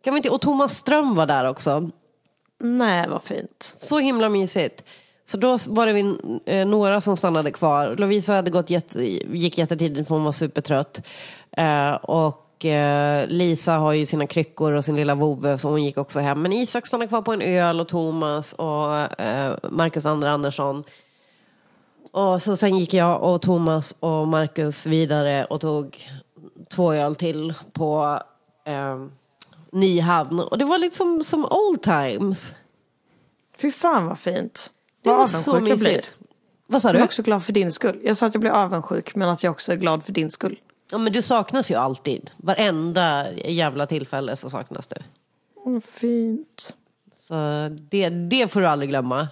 Kan 0.03 0.13
vi 0.13 0.17
inte? 0.17 0.29
Och 0.29 0.41
Thomas 0.41 0.77
Ström 0.77 1.15
var 1.15 1.25
där 1.25 1.49
också. 1.49 1.89
Nej, 2.59 3.09
vad 3.09 3.23
fint. 3.23 3.73
Så 3.75 3.99
himla 3.99 4.29
mysigt. 4.29 4.83
Så 5.27 5.37
då 5.37 5.57
var 5.67 5.85
det 5.85 5.93
vi, 5.93 6.15
eh, 6.45 6.67
några 6.67 7.01
som 7.01 7.17
stannade 7.17 7.51
kvar. 7.51 7.95
Lovisa 7.97 8.33
hade 8.33 8.51
gått 8.51 8.69
jätte, 8.69 9.03
gick 9.37 9.57
jättetidigt 9.57 10.07
för 10.07 10.15
hon 10.15 10.23
var 10.23 10.31
supertrött. 10.31 11.01
Eh, 11.57 11.91
och 11.91 12.65
eh, 12.65 13.27
Lisa 13.27 13.73
har 13.73 13.93
ju 13.93 14.05
sina 14.05 14.27
kryckor 14.27 14.71
och 14.71 14.85
sin 14.85 14.95
lilla 14.95 15.15
vovve 15.15 15.57
så 15.57 15.69
hon 15.69 15.83
gick 15.83 15.97
också 15.97 16.19
hem. 16.19 16.41
Men 16.41 16.53
Isak 16.53 16.87
stannade 16.87 17.07
kvar 17.07 17.21
på 17.21 17.33
en 17.33 17.41
öl 17.41 17.79
och 17.79 17.87
Thomas 17.87 18.53
och 18.53 19.21
eh, 19.21 19.55
Marcus 19.69 20.05
Ander 20.05 20.27
Andersson. 20.27 20.83
Och 22.15 22.41
så 22.41 22.57
sen 22.57 22.77
gick 22.77 22.93
jag 22.93 23.23
och 23.23 23.41
Thomas 23.41 23.95
och 23.99 24.27
Marcus 24.27 24.85
vidare 24.85 25.45
och 25.45 25.61
tog 25.61 26.09
två 26.69 26.93
öl 26.93 27.15
till 27.15 27.53
på 27.73 28.19
eh, 28.65 29.05
Nyhamn. 29.71 30.39
Och 30.39 30.57
det 30.57 30.65
var 30.65 30.77
liksom 30.77 31.23
som 31.23 31.45
old 31.45 31.81
times. 31.81 32.55
Fy 33.61 33.71
fan 33.71 34.05
vad 34.05 34.19
fint. 34.19 34.71
Det 35.03 35.09
vad 35.09 35.17
var 35.17 35.27
så 35.27 35.55
jag 35.55 35.63
mysigt. 35.63 36.17
Vad 36.67 36.81
sa 36.81 36.89
Jag 36.89 36.95
du? 36.95 36.99
är 36.99 37.03
också 37.03 37.21
glad 37.23 37.43
för 37.43 37.53
din 37.53 37.71
skull. 37.71 38.01
Jag 38.03 38.17
sa 38.17 38.25
att 38.25 38.33
jag 38.33 38.41
blir 38.41 38.51
avundsjuk, 38.51 39.15
men 39.15 39.29
att 39.29 39.43
jag 39.43 39.51
också 39.51 39.71
är 39.71 39.75
glad 39.75 40.03
för 40.03 40.11
din 40.11 40.31
skull. 40.31 40.59
Ja, 40.91 40.97
men 40.97 41.13
du 41.13 41.21
saknas 41.21 41.71
ju 41.71 41.75
alltid. 41.75 42.31
Varenda 42.37 43.31
jävla 43.33 43.85
tillfälle 43.85 44.35
så 44.35 44.49
saknas 44.49 44.87
du. 44.87 44.95
Vad 45.65 45.83
fint. 45.83 46.73
Så 47.27 47.33
det, 47.89 48.09
det 48.09 48.51
får 48.51 48.61
du 48.61 48.67
aldrig 48.67 48.89
glömma. 48.89 49.27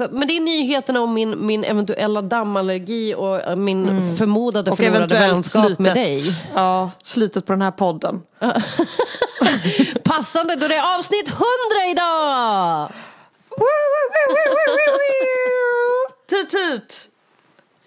Så, 0.00 0.08
men 0.10 0.28
det 0.28 0.36
är 0.36 0.40
nyheterna 0.40 1.00
om 1.00 1.14
min, 1.14 1.46
min 1.46 1.64
eventuella 1.64 2.22
dammallergi 2.22 3.14
och 3.14 3.40
eh, 3.40 3.56
min 3.56 4.16
förmodade 4.16 4.70
Och 4.70 4.76
förlorade 4.76 5.14
vänskap 5.14 5.64
slutet. 5.64 5.78
med 5.78 5.94
dig. 5.94 6.18
Ja, 6.54 6.90
slutet 7.02 7.46
på 7.46 7.52
den 7.52 7.62
här 7.62 7.70
podden. 7.70 8.22
Passande 10.04 10.56
då 10.56 10.68
det 10.68 10.74
är 10.74 10.98
avsnitt 10.98 11.28
100 11.28 11.44
idag! 11.90 12.92
Tut 16.30 16.48
tut! 16.50 17.08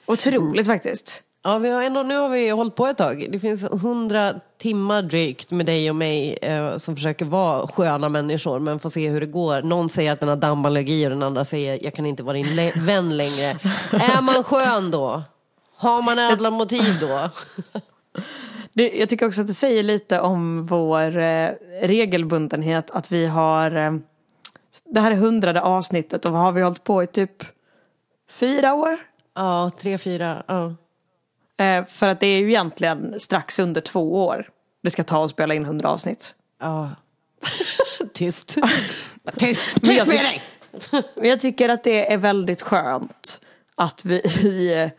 Otroligt 0.05 0.67
faktiskt. 0.67 1.23
Ja, 1.45 1.57
vi 1.57 1.69
har 1.69 1.83
ändå, 1.83 2.03
nu 2.03 2.17
har 2.17 2.29
vi 2.29 2.49
hållit 2.49 2.75
på 2.75 2.87
ett 2.87 2.97
tag. 2.97 3.27
Det 3.29 3.39
finns 3.39 3.63
100 3.63 4.33
timmar 4.57 5.01
drygt 5.01 5.51
med 5.51 5.65
dig 5.65 5.89
och 5.89 5.95
mig 5.95 6.37
eh, 6.41 6.77
som 6.77 6.95
försöker 6.95 7.25
vara 7.25 7.67
sköna 7.67 8.09
människor 8.09 8.59
men 8.59 8.79
får 8.79 8.89
se 8.89 9.09
hur 9.09 9.19
det 9.19 9.25
går. 9.25 9.61
Någon 9.61 9.89
säger 9.89 10.11
att 10.11 10.19
den 10.19 10.29
har 10.29 10.35
dammallergi 10.35 11.05
och 11.05 11.09
den 11.09 11.23
andra 11.23 11.45
säger 11.45 11.79
jag 11.83 11.93
kan 11.93 12.05
inte 12.05 12.23
vara 12.23 12.33
din 12.33 12.71
vän 12.85 13.17
längre. 13.17 13.45
Är 13.91 14.21
man 14.21 14.43
skön 14.43 14.91
då? 14.91 15.23
Har 15.75 16.01
man 16.01 16.19
ädla 16.19 16.51
motiv 16.51 16.99
då? 17.01 17.29
Det, 18.75 18.91
jag 18.99 19.09
tycker 19.09 19.27
också 19.27 19.41
att 19.41 19.47
det 19.47 19.53
säger 19.53 19.83
lite 19.83 20.19
om 20.19 20.65
vår 20.65 21.17
eh, 21.17 21.49
regelbundenhet 21.81 22.91
att 22.91 23.11
vi 23.11 23.25
har 23.25 23.75
eh, 23.75 23.91
det 24.85 24.99
här 24.99 25.11
är 25.11 25.15
hundrade 25.15 25.61
avsnittet 25.61 26.25
och 26.25 26.31
vad 26.31 26.41
har 26.41 26.51
vi 26.51 26.61
hållit 26.61 26.83
på 26.83 27.03
i 27.03 27.07
typ 27.07 27.43
fyra 28.29 28.73
år? 28.73 28.97
Ja, 29.35 29.71
tre, 29.79 29.97
fyra. 29.97 30.43
Ja. 30.47 30.75
Eh, 31.63 31.85
för 31.85 32.07
att 32.07 32.19
det 32.19 32.27
är 32.27 32.39
ju 32.39 32.49
egentligen 32.49 33.19
strax 33.19 33.59
under 33.59 33.81
två 33.81 34.25
år 34.25 34.49
det 34.83 34.91
ska 34.91 35.03
ta 35.03 35.25
att 35.25 35.31
spela 35.31 35.53
in 35.53 35.65
hundra 35.65 35.89
avsnitt. 35.89 36.35
ja. 36.61 36.89
Tyst. 38.13 38.57
Tyst, 39.37 39.83
tyst 39.83 40.07
med 40.07 40.19
dig! 40.19 40.41
Men 41.15 41.29
jag 41.29 41.39
tycker 41.39 41.69
att 41.69 41.83
det 41.83 42.13
är 42.13 42.17
väldigt 42.17 42.61
skönt 42.61 43.41
att 43.75 44.05
vi... 44.05 44.21
vi 44.41 44.89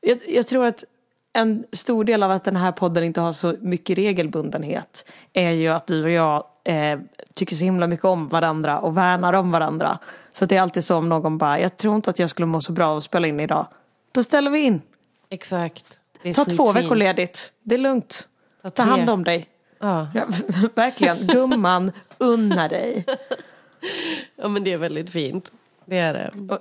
jag, 0.00 0.18
jag 0.28 0.46
tror 0.46 0.66
att 0.66 0.84
en 1.32 1.64
stor 1.72 2.04
del 2.04 2.22
av 2.22 2.30
att 2.30 2.44
den 2.44 2.56
här 2.56 2.72
podden 2.72 3.04
inte 3.04 3.20
har 3.20 3.32
så 3.32 3.54
mycket 3.60 3.98
regelbundenhet 3.98 5.10
är 5.32 5.50
ju 5.50 5.68
att 5.68 5.86
du 5.86 6.04
och 6.04 6.10
jag 6.10 6.44
eh, 6.64 6.98
tycker 7.34 7.56
så 7.56 7.64
himla 7.64 7.86
mycket 7.86 8.04
om 8.04 8.28
varandra 8.28 8.78
och 8.78 8.96
värnar 8.96 9.32
om 9.32 9.50
varandra. 9.50 9.98
Så 10.32 10.44
att 10.44 10.50
det 10.50 10.56
är 10.56 10.60
alltid 10.60 10.84
så 10.84 10.96
om 10.96 11.08
någon 11.08 11.38
bara, 11.38 11.60
jag 11.60 11.76
tror 11.76 11.96
inte 11.96 12.10
att 12.10 12.18
jag 12.18 12.30
skulle 12.30 12.46
må 12.46 12.60
så 12.60 12.72
bra 12.72 12.90
av 12.90 12.96
att 12.96 13.04
spela 13.04 13.26
in 13.26 13.40
idag. 13.40 13.66
Då 14.12 14.22
ställer 14.22 14.50
vi 14.50 14.58
in. 14.58 14.82
Exakt. 15.30 15.97
Det 16.22 16.34
Ta 16.34 16.44
två 16.44 16.72
veckor 16.72 16.96
ledigt. 16.96 17.52
Det 17.62 17.74
är 17.74 17.78
lugnt. 17.78 18.28
Ta 18.62 18.70
tre. 18.70 18.84
hand 18.84 19.10
om 19.10 19.24
dig. 19.24 19.48
Ja. 19.78 20.08
Ja, 20.14 20.24
verkligen. 20.74 21.26
Gumman, 21.26 21.92
unna 22.18 22.68
dig. 22.68 23.04
ja, 24.36 24.48
men 24.48 24.64
det 24.64 24.72
är 24.72 24.78
väldigt 24.78 25.10
fint. 25.10 25.52
Det 25.86 25.98
är 25.98 26.14
det. 26.14 26.58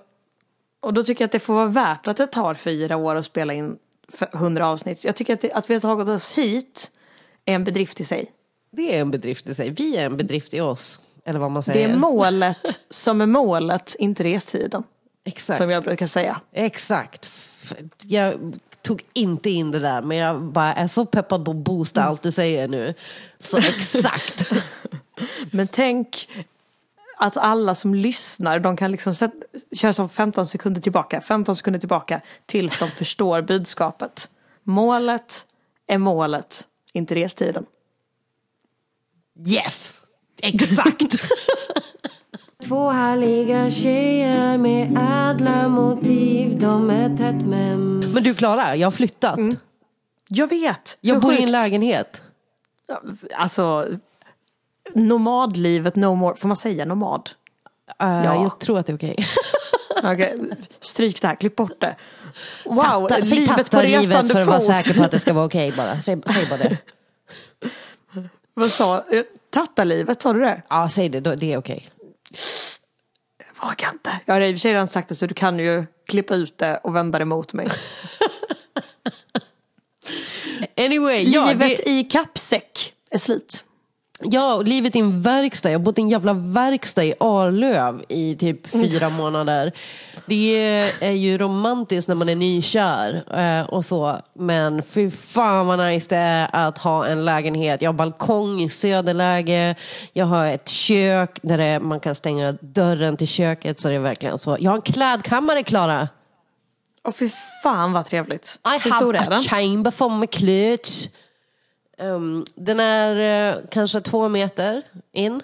Och 0.80 0.94
då 0.94 1.04
tycker 1.04 1.22
jag 1.22 1.28
att 1.28 1.32
det 1.32 1.40
får 1.40 1.54
vara 1.54 1.66
värt 1.66 2.08
att 2.08 2.18
det 2.18 2.28
tar 2.28 2.54
fyra 2.54 2.98
år 2.98 3.16
att 3.16 3.26
spela 3.26 3.54
in 3.54 3.78
för 4.10 4.30
100 4.34 4.68
avsnitt. 4.68 5.04
Jag 5.04 5.16
tycker 5.16 5.34
att, 5.34 5.42
det, 5.42 5.52
att 5.52 5.70
vi 5.70 5.74
har 5.74 5.82
tagit 5.82 6.08
oss 6.08 6.38
hit 6.38 6.92
är 7.46 7.56
en 7.56 7.64
bedrift 7.64 8.02
i 8.02 8.04
sig. 8.04 8.32
Det 8.72 8.96
är 8.98 9.02
en 9.02 9.12
bedrift 9.12 9.48
i 9.48 9.56
sig. 9.56 9.70
Vi 9.70 9.98
är 9.98 10.06
en 10.06 10.18
bedrift 10.18 10.54
i 10.54 10.62
oss. 10.62 11.00
Eller 11.26 11.40
vad 11.40 11.52
man 11.52 11.60
Det 11.60 11.64
säger. 11.64 11.90
är 11.90 11.96
målet 11.96 12.80
som 12.90 13.22
är 13.22 13.26
målet, 13.26 13.96
inte 14.00 14.24
restiden. 14.24 14.84
Exakt. 15.24 15.58
Som 15.58 15.70
jag 15.70 15.84
brukar 15.84 16.08
säga. 16.08 16.42
Exakt. 16.52 17.30
Jag 18.04 18.54
tog 18.88 19.04
inte 19.14 19.50
in 19.50 19.72
det 19.72 19.80
där, 19.80 20.02
men 20.02 20.18
jag 20.18 20.42
bara 20.42 20.74
är 20.74 20.88
så 20.88 21.06
peppad 21.06 21.46
på 21.46 21.52
att 21.52 21.58
boosta 21.58 22.04
allt 22.04 22.22
du 22.22 22.32
säger 22.32 22.68
nu. 22.68 22.94
Så 23.40 23.58
exakt. 23.58 24.52
Men 25.52 25.68
tänk 25.68 26.30
att 27.18 27.38
alla 27.38 27.76
som 27.76 27.96
lyssnar, 27.96 28.60
de 28.60 28.78
kan 28.78 28.92
liksom 28.92 29.16
sätta, 29.16 29.48
köra 29.76 29.94
som 29.94 30.10
15 30.10 30.48
sekunder 30.48 30.82
tillbaka, 30.82 31.22
15 31.22 31.56
sekunder 31.56 31.80
tillbaka 31.80 32.22
tills 32.46 32.80
de 32.80 32.92
förstår 32.92 33.42
budskapet. 33.42 34.30
Målet 34.64 35.46
är 35.88 35.98
målet, 35.98 36.68
inte 36.94 37.16
restiden. 37.16 37.66
Yes! 39.48 40.02
Exakt! 40.42 41.02
Två 42.68 42.90
härliga 42.90 43.72
tjejer 43.72 44.58
med 44.58 44.98
ädla 45.32 45.68
motiv 45.68 46.60
De 46.60 46.90
är 46.90 47.10
tätt 47.18 47.46
men 47.46 48.00
men 48.14 48.24
du 48.24 48.36
Klara, 48.36 48.76
jag 48.76 48.86
har 48.88 48.92
flyttat. 48.92 49.40
Jag 50.28 50.48
vet. 50.48 50.98
Jag 51.02 51.22
bor 51.22 51.34
i 51.34 51.36
en 51.36 51.42
sjukt. 51.42 51.52
lägenhet. 51.52 52.22
Alltså, 53.36 53.86
nomadlivet 54.94 55.96
no 55.96 56.16
more. 56.16 56.36
Får 56.36 56.48
man 56.48 56.58
säga 56.58 56.86
nomad? 56.86 57.30
Uh, 58.04 58.26
Ja. 58.26 58.44
Jag 58.44 58.60
tror 58.60 58.80
att 58.80 58.86
det 58.86 58.92
är 58.92 58.96
okej. 58.98 59.18
Okej, 60.04 60.40
stryk 60.82 61.22
det 61.22 61.28
här, 61.28 61.36
klipp 61.36 61.56
bort 61.56 61.82
det. 61.82 61.96
Wow, 62.66 63.08
Tatta- 63.08 63.20
livet 63.20 63.72
på 63.72 63.80
resande 63.80 64.34
för 64.34 64.42
att 64.42 64.48
vara 64.48 64.60
säker 64.60 65.00
på 65.00 65.04
att 65.04 65.12
det 65.12 65.20
ska 65.20 65.34
vara 65.34 65.46
okej 65.46 65.74
bara. 65.78 66.02
Säg, 66.02 66.22
säg 66.34 66.46
bara 66.50 66.58
det. 66.58 66.78
Vad 68.54 68.72
sa 68.72 68.98
eh, 69.12 69.24
Tattalivet, 69.50 70.22
sa 70.22 70.34
du 70.34 70.40
det? 70.40 70.62
Ja, 70.70 70.90
säg 70.90 71.10
det. 71.10 71.20
Det 71.20 71.54
är 71.54 71.58
okej. 71.58 71.88
Jag 73.38 73.68
vågar 73.68 73.90
inte. 73.92 74.20
Jag 74.26 74.34
har 74.34 74.42
i 74.42 74.52
och 74.52 74.56
för 74.56 74.60
sig 74.60 74.72
redan 74.74 74.88
sagt 74.88 75.10
det 75.10 75.16
så 75.16 75.26
du 75.26 75.34
kan 75.34 75.60
ju 75.60 75.86
klippa 76.08 76.36
ut 76.36 76.58
det 76.58 76.78
och 76.78 76.96
vända 76.96 77.20
det 77.20 77.26
mot 77.26 77.54
mig. 77.54 77.68
Anyway, 80.78 81.24
ja, 81.24 81.48
Livet 81.48 81.78
det, 81.86 81.90
i 81.90 82.04
kappsäck 82.04 82.94
är 83.12 83.20
slut. 83.20 83.64
Ja, 84.22 84.54
och 84.54 84.64
livet 84.64 84.96
i 84.96 85.00
en 85.00 85.22
verkstad. 85.22 85.72
Jag 85.72 85.80
har 85.80 85.84
bott 85.84 85.98
i 85.98 86.02
en 86.02 86.10
jävla 86.10 86.34
verkstad 86.34 87.04
i 87.04 87.14
Arlöv 87.20 88.04
i 88.10 88.36
typ 88.36 88.68
fyra 88.68 89.10
månader. 89.10 89.72
Det 90.26 90.58
är 91.00 91.12
ju 91.12 91.38
romantiskt 91.38 92.08
när 92.08 92.16
man 92.16 92.30
är 92.30 92.36
nykär 92.36 93.24
eh, 93.34 93.70
och 93.70 93.86
så. 93.86 94.18
Men 94.34 94.84
fy 94.84 95.12
fan 95.12 95.68
vad 95.68 95.80
nice 95.80 96.10
det 96.10 96.16
är 96.16 96.68
att 96.68 96.78
ha 96.78 97.08
en 97.08 97.26
lägenhet. 97.26 97.82
Jag 97.82 97.90
har 97.90 97.94
balkong 97.94 98.62
i 98.62 98.70
söderläge. 98.70 99.76
Jag 100.14 100.26
har 100.26 100.46
ett 100.46 100.70
kök 100.70 101.40
där 101.42 101.80
man 101.80 102.00
kan 102.00 102.16
stänga 102.16 102.52
dörren 102.52 103.18
till 103.18 103.28
köket. 103.28 103.80
Så 103.80 103.88
det 103.88 103.94
är 103.94 104.00
verkligen 104.00 104.40
så. 104.40 104.58
Jag 104.60 104.72
har 104.72 104.76
en 104.76 104.82
klädkammare, 104.82 105.64
Klara. 105.64 106.08
Och 107.04 107.16
fy 107.16 107.30
fan 107.64 107.92
vad 107.94 108.06
trevligt. 108.06 108.60
I 108.66 108.84
Hur 108.84 108.92
stor 108.92 109.14
have 109.14 109.26
är 109.26 109.30
den? 109.30 109.40
a 109.40 109.44
chamber 109.44 109.92
for 109.92 110.10
my 110.10 110.28
clothes. 110.28 111.10
Um, 112.00 112.46
den 112.56 112.80
är 112.80 113.52
eh, 113.56 113.62
kanske 113.72 114.02
två 114.02 114.30
meter 114.30 114.82
in. 115.12 115.42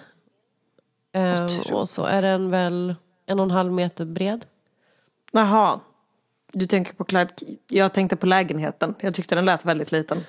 Eh, 1.12 1.72
och 1.72 1.88
så 1.88 2.04
är 2.04 2.22
den 2.22 2.50
väl 2.50 2.94
en 3.26 3.40
och 3.40 3.44
en 3.44 3.50
halv 3.50 3.72
meter 3.72 4.04
bred. 4.04 4.44
Jaha. 5.32 5.80
Du 6.52 6.66
tänker 6.66 6.94
på 6.94 7.04
kläd... 7.04 7.32
Jag 7.68 7.92
tänkte 7.92 8.16
på 8.16 8.26
lägenheten. 8.26 8.94
Jag 9.00 9.14
tyckte 9.14 9.34
den 9.34 9.44
lät 9.44 9.64
väldigt 9.64 9.92
liten. 9.92 10.24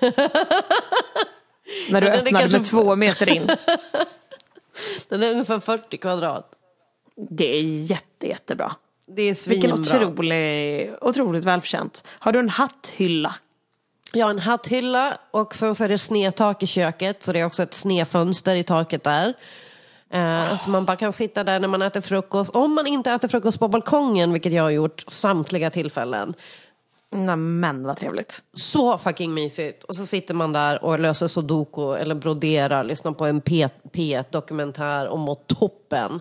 När 1.90 2.00
du 2.00 2.06
Ja, 2.06 2.12
öppnade 2.14 2.30
kanske- 2.30 2.58
med 2.58 2.66
två 2.66 2.96
meter 2.96 3.28
in. 3.28 3.46
Den 5.08 5.22
är 5.22 5.30
ungefär 5.30 5.60
40 5.60 5.96
kvadrat. 5.96 6.52
Det 7.16 7.56
är 7.56 7.62
jätte, 7.62 8.26
jättebra. 8.28 8.76
Det 9.06 9.22
är 9.22 9.34
svinbra. 9.34 9.76
Vilken 9.76 9.80
otrolig, 9.96 10.94
otroligt 11.00 11.44
välförtjänt. 11.44 12.04
Har 12.08 12.32
du 12.32 12.38
en 12.38 12.48
hatthylla? 12.48 13.34
Jag 14.12 14.26
har 14.26 14.30
en 14.30 14.38
hatthylla 14.38 15.18
och 15.30 15.54
sen 15.54 15.74
så 15.74 15.84
är 15.84 15.88
det 15.88 15.98
snedtak 15.98 16.62
i 16.62 16.66
köket. 16.66 17.22
Så 17.22 17.32
det 17.32 17.40
är 17.40 17.44
också 17.44 17.62
ett 17.62 17.74
snedfönster 17.74 18.54
i 18.56 18.62
taket 18.64 19.04
där. 19.04 19.34
Eh, 20.10 20.56
Så 20.56 20.70
man 20.70 20.84
bara 20.84 20.96
kan 20.96 21.12
sitta 21.12 21.44
där 21.44 21.60
när 21.60 21.68
man 21.68 21.82
äter 21.82 22.00
frukost. 22.00 22.54
Om 22.56 22.74
man 22.74 22.86
inte 22.86 23.10
äter 23.10 23.28
frukost 23.28 23.58
på 23.58 23.68
balkongen, 23.68 24.32
vilket 24.32 24.52
jag 24.52 24.62
har 24.62 24.70
gjort 24.70 25.04
samtliga 25.06 25.70
tillfällen. 25.70 26.34
Nej, 27.12 27.36
men 27.36 27.82
vad 27.86 27.96
trevligt. 27.96 28.42
Så 28.54 28.98
fucking 28.98 29.34
mysigt. 29.34 29.84
Och 29.84 29.96
så 29.96 30.06
sitter 30.06 30.34
man 30.34 30.52
där 30.52 30.84
och 30.84 30.98
löser 31.00 31.26
sudoku 31.26 31.94
eller 31.94 32.14
broderar, 32.14 32.84
lyssnar 32.84 33.12
på 33.12 33.26
en 33.26 33.40
P- 33.40 33.68
P1-dokumentär 33.92 35.06
och 35.08 35.18
mår 35.18 35.34
toppen. 35.46 36.20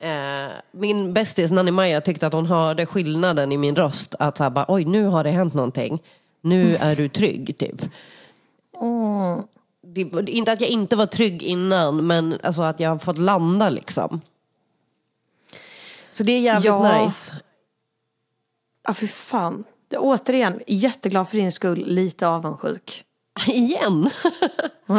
Eh, 0.00 0.52
min 0.72 1.12
bästis 1.14 1.50
Nanny 1.52 1.70
Maja 1.70 2.00
tyckte 2.00 2.26
att 2.26 2.32
hon 2.32 2.46
hörde 2.46 2.86
skillnaden 2.86 3.52
i 3.52 3.56
min 3.56 3.76
röst. 3.76 4.14
Att 4.18 4.36
så 4.36 4.42
här, 4.42 4.50
bara, 4.50 4.64
oj 4.68 4.84
nu 4.84 5.04
har 5.06 5.24
det 5.24 5.30
hänt 5.30 5.54
någonting. 5.54 6.02
Nu 6.44 6.76
är 6.76 6.96
du 6.96 7.08
trygg, 7.08 7.58
typ. 7.58 7.82
Det, 9.82 10.30
inte 10.30 10.52
att 10.52 10.60
jag 10.60 10.70
inte 10.70 10.96
var 10.96 11.06
trygg 11.06 11.42
innan, 11.42 12.06
men 12.06 12.38
alltså 12.42 12.62
att 12.62 12.80
jag 12.80 12.90
har 12.90 12.98
fått 12.98 13.18
landa 13.18 13.68
liksom. 13.68 14.20
Så 16.10 16.22
det 16.22 16.32
är 16.32 16.40
jävligt 16.40 16.64
Ja. 16.64 17.04
nice. 17.04 17.34
Ja, 18.86 18.94
fy 18.94 19.06
fan. 19.06 19.64
Det, 19.88 19.98
återigen, 19.98 20.60
jätteglad 20.66 21.28
för 21.28 21.36
din 21.36 21.52
skull, 21.52 21.84
lite 21.86 22.26
avundsjuk. 22.28 23.04
Igen? 23.46 24.10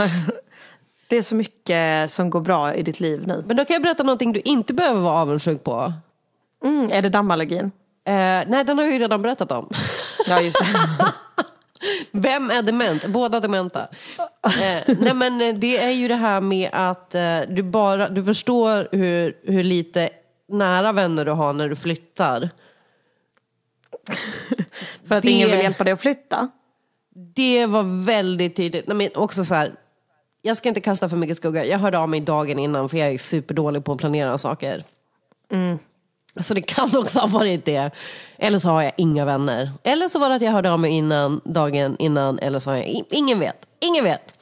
Det 1.07 1.17
är 1.17 1.21
så 1.21 1.35
mycket 1.35 2.11
som 2.11 2.29
går 2.29 2.41
bra 2.41 2.75
i 2.75 2.83
ditt 2.83 2.99
liv 2.99 3.27
nu. 3.27 3.43
Men 3.47 3.57
då 3.57 3.65
kan 3.65 3.73
jag 3.73 3.83
berätta 3.83 4.03
någonting 4.03 4.33
du 4.33 4.39
inte 4.39 4.73
behöver 4.73 5.01
vara 5.01 5.19
avundsjuk 5.21 5.63
på. 5.63 5.93
Mm, 6.63 6.91
är 6.91 7.01
det 7.01 7.09
dammallergin? 7.09 7.71
Eh, 8.05 8.13
nej, 8.47 8.63
den 8.65 8.77
har 8.77 8.85
jag 8.85 8.93
ju 8.93 8.99
redan 8.99 9.21
berättat 9.21 9.51
om. 9.51 9.69
Ja, 10.27 10.41
just 10.41 10.59
det. 10.59 10.65
Vem 12.11 12.49
är 12.51 12.61
dement? 12.61 13.05
Båda 13.07 13.39
dementa. 13.39 13.87
Eh, 14.43 14.95
nej, 14.99 15.13
men 15.13 15.41
eh, 15.41 15.55
det 15.55 15.77
är 15.77 15.89
ju 15.91 16.07
det 16.07 16.15
här 16.15 16.41
med 16.41 16.69
att 16.73 17.15
eh, 17.15 17.39
du 17.49 17.63
bara, 17.63 18.09
du 18.09 18.23
förstår 18.23 18.87
hur, 18.91 19.37
hur 19.43 19.63
lite 19.63 20.09
nära 20.49 20.91
vänner 20.91 21.25
du 21.25 21.31
har 21.31 21.53
när 21.53 21.69
du 21.69 21.75
flyttar. 21.75 22.49
För 25.07 25.15
att 25.15 25.23
Det- 25.23 25.31
ingen 25.31 25.51
vill 25.51 25.59
hjälpa 25.59 25.83
dig 25.83 25.93
att 25.93 26.01
flytta? 26.01 26.49
Det 27.35 27.65
var 27.65 28.03
väldigt 28.05 28.55
tydligt. 28.55 28.87
Nej, 28.87 28.97
men 28.97 29.09
också 29.15 29.45
så 29.45 29.55
här, 29.55 29.75
jag 30.41 30.57
ska 30.57 30.69
inte 30.69 30.81
kasta 30.81 31.09
för 31.09 31.17
mycket 31.17 31.37
skugga. 31.37 31.65
Jag 31.65 31.79
hörde 31.79 31.99
av 31.99 32.09
mig 32.09 32.19
dagen 32.21 32.59
innan 32.59 32.89
för 32.89 32.97
jag 32.97 33.09
är 33.11 33.17
superdålig 33.17 33.83
på 33.85 33.91
att 33.93 33.99
planera 33.99 34.37
saker. 34.37 34.83
Så 36.41 36.53
det 36.53 36.61
kan 36.61 36.97
också 36.97 37.19
ha 37.19 37.27
varit 37.27 37.65
det. 37.65 37.91
Eller 38.37 38.59
så 38.59 38.69
har 38.69 38.81
jag 38.83 38.91
inga 38.97 39.25
vänner. 39.25 39.71
Eller 39.83 40.09
så 40.09 40.19
var 40.19 40.29
det 40.29 40.35
att 40.35 40.41
jag 40.41 40.51
hörde 40.51 40.71
av 40.71 40.79
mig 40.79 40.91
innan, 40.91 41.41
dagen 41.43 41.95
innan. 41.99 42.39
Eller 42.39 42.59
så 42.59 42.69
har 42.69 42.77
jag, 42.77 43.03
ingen 43.09 43.39
vet. 43.39 43.55
Ingen 43.79 44.03
vet. 44.03 44.33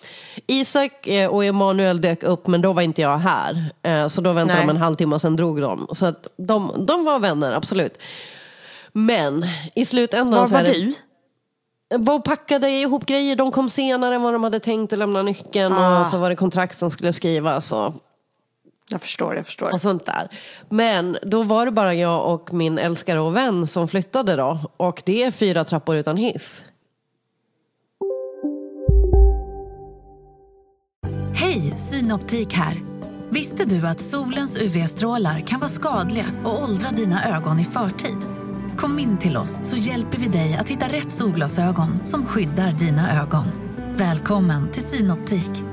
Isak 0.47 1.07
eh, 1.07 1.29
och 1.29 1.45
Emanuel 1.45 2.01
dök 2.01 2.23
upp 2.23 2.47
men 2.47 2.61
då 2.61 2.73
var 2.73 2.81
inte 2.81 3.01
jag 3.01 3.17
här. 3.17 3.73
Eh, 3.83 4.07
Så 4.07 4.21
då 4.21 4.33
väntade 4.33 4.59
Nej. 4.59 4.67
de 4.67 4.75
en 4.75 4.81
halvtimme 4.81 5.15
och 5.15 5.21
sen 5.21 5.35
drog 5.35 5.61
de. 5.61 5.87
Så 5.91 6.05
att 6.05 6.27
de, 6.37 6.85
de 6.87 7.03
var 7.05 7.19
vänner, 7.19 7.51
absolut. 7.51 7.97
Men 8.93 9.45
i 9.75 9.85
slutändan 9.85 10.39
Var 10.39 10.47
var 10.47 10.63
du? 10.63 10.93
var 11.97 12.15
och 12.15 12.23
packade 12.23 12.69
ihop 12.69 13.05
grejer. 13.05 13.35
De 13.35 13.51
kom 13.51 13.69
senare 13.69 14.15
än 14.15 14.21
vad 14.21 14.33
de 14.33 14.43
hade 14.43 14.59
tänkt 14.59 14.93
att 14.93 14.99
lämna 14.99 15.21
nyckeln. 15.23 15.73
Ah. 15.73 16.01
Och 16.01 16.07
så 16.07 16.17
var 16.17 16.29
det 16.29 16.35
kontrakt 16.35 16.77
som 16.77 16.91
skulle 16.91 17.13
skrivas. 17.13 17.71
Och, 17.71 17.93
Jag 18.93 19.01
förstår, 19.01 19.35
jag 19.35 19.45
förstår. 19.45 19.73
och 19.73 19.81
sånt 19.81 20.05
där. 20.05 20.27
Men 20.69 21.17
då 21.21 21.43
var 21.43 21.65
det 21.65 21.71
bara 21.71 21.93
jag 21.93 22.33
och 22.33 22.53
min 22.53 22.77
älskare 22.77 23.19
och 23.19 23.35
vän 23.35 23.67
som 23.67 23.87
flyttade 23.87 24.35
då. 24.35 24.59
Och 24.77 25.01
det 25.05 25.23
är 25.23 25.31
fyra 25.31 25.63
trappor 25.63 25.95
utan 25.95 26.17
hiss. 26.17 26.65
Hej, 31.35 31.61
Synoptik 31.61 32.53
här. 32.53 32.77
Visste 33.29 33.65
du 33.65 33.87
att 33.87 34.01
solens 34.01 34.57
UV-strålar 34.57 35.39
kan 35.39 35.59
vara 35.59 35.69
skadliga 35.69 36.25
och 36.43 36.63
åldra 36.63 36.89
dina 36.91 37.37
ögon 37.37 37.59
i 37.59 37.65
förtid? 37.65 38.17
Kom 38.77 38.99
in 38.99 39.17
till 39.17 39.37
oss 39.37 39.59
så 39.63 39.77
hjälper 39.77 40.17
vi 40.17 40.27
dig 40.27 40.57
att 40.59 40.69
hitta 40.69 40.85
rätt 40.85 41.11
solglasögon 41.11 42.05
som 42.05 42.25
skyddar 42.25 42.71
dina 42.71 43.21
ögon. 43.21 43.45
Välkommen 43.97 44.71
till 44.71 44.83
Synoptik. 44.83 45.72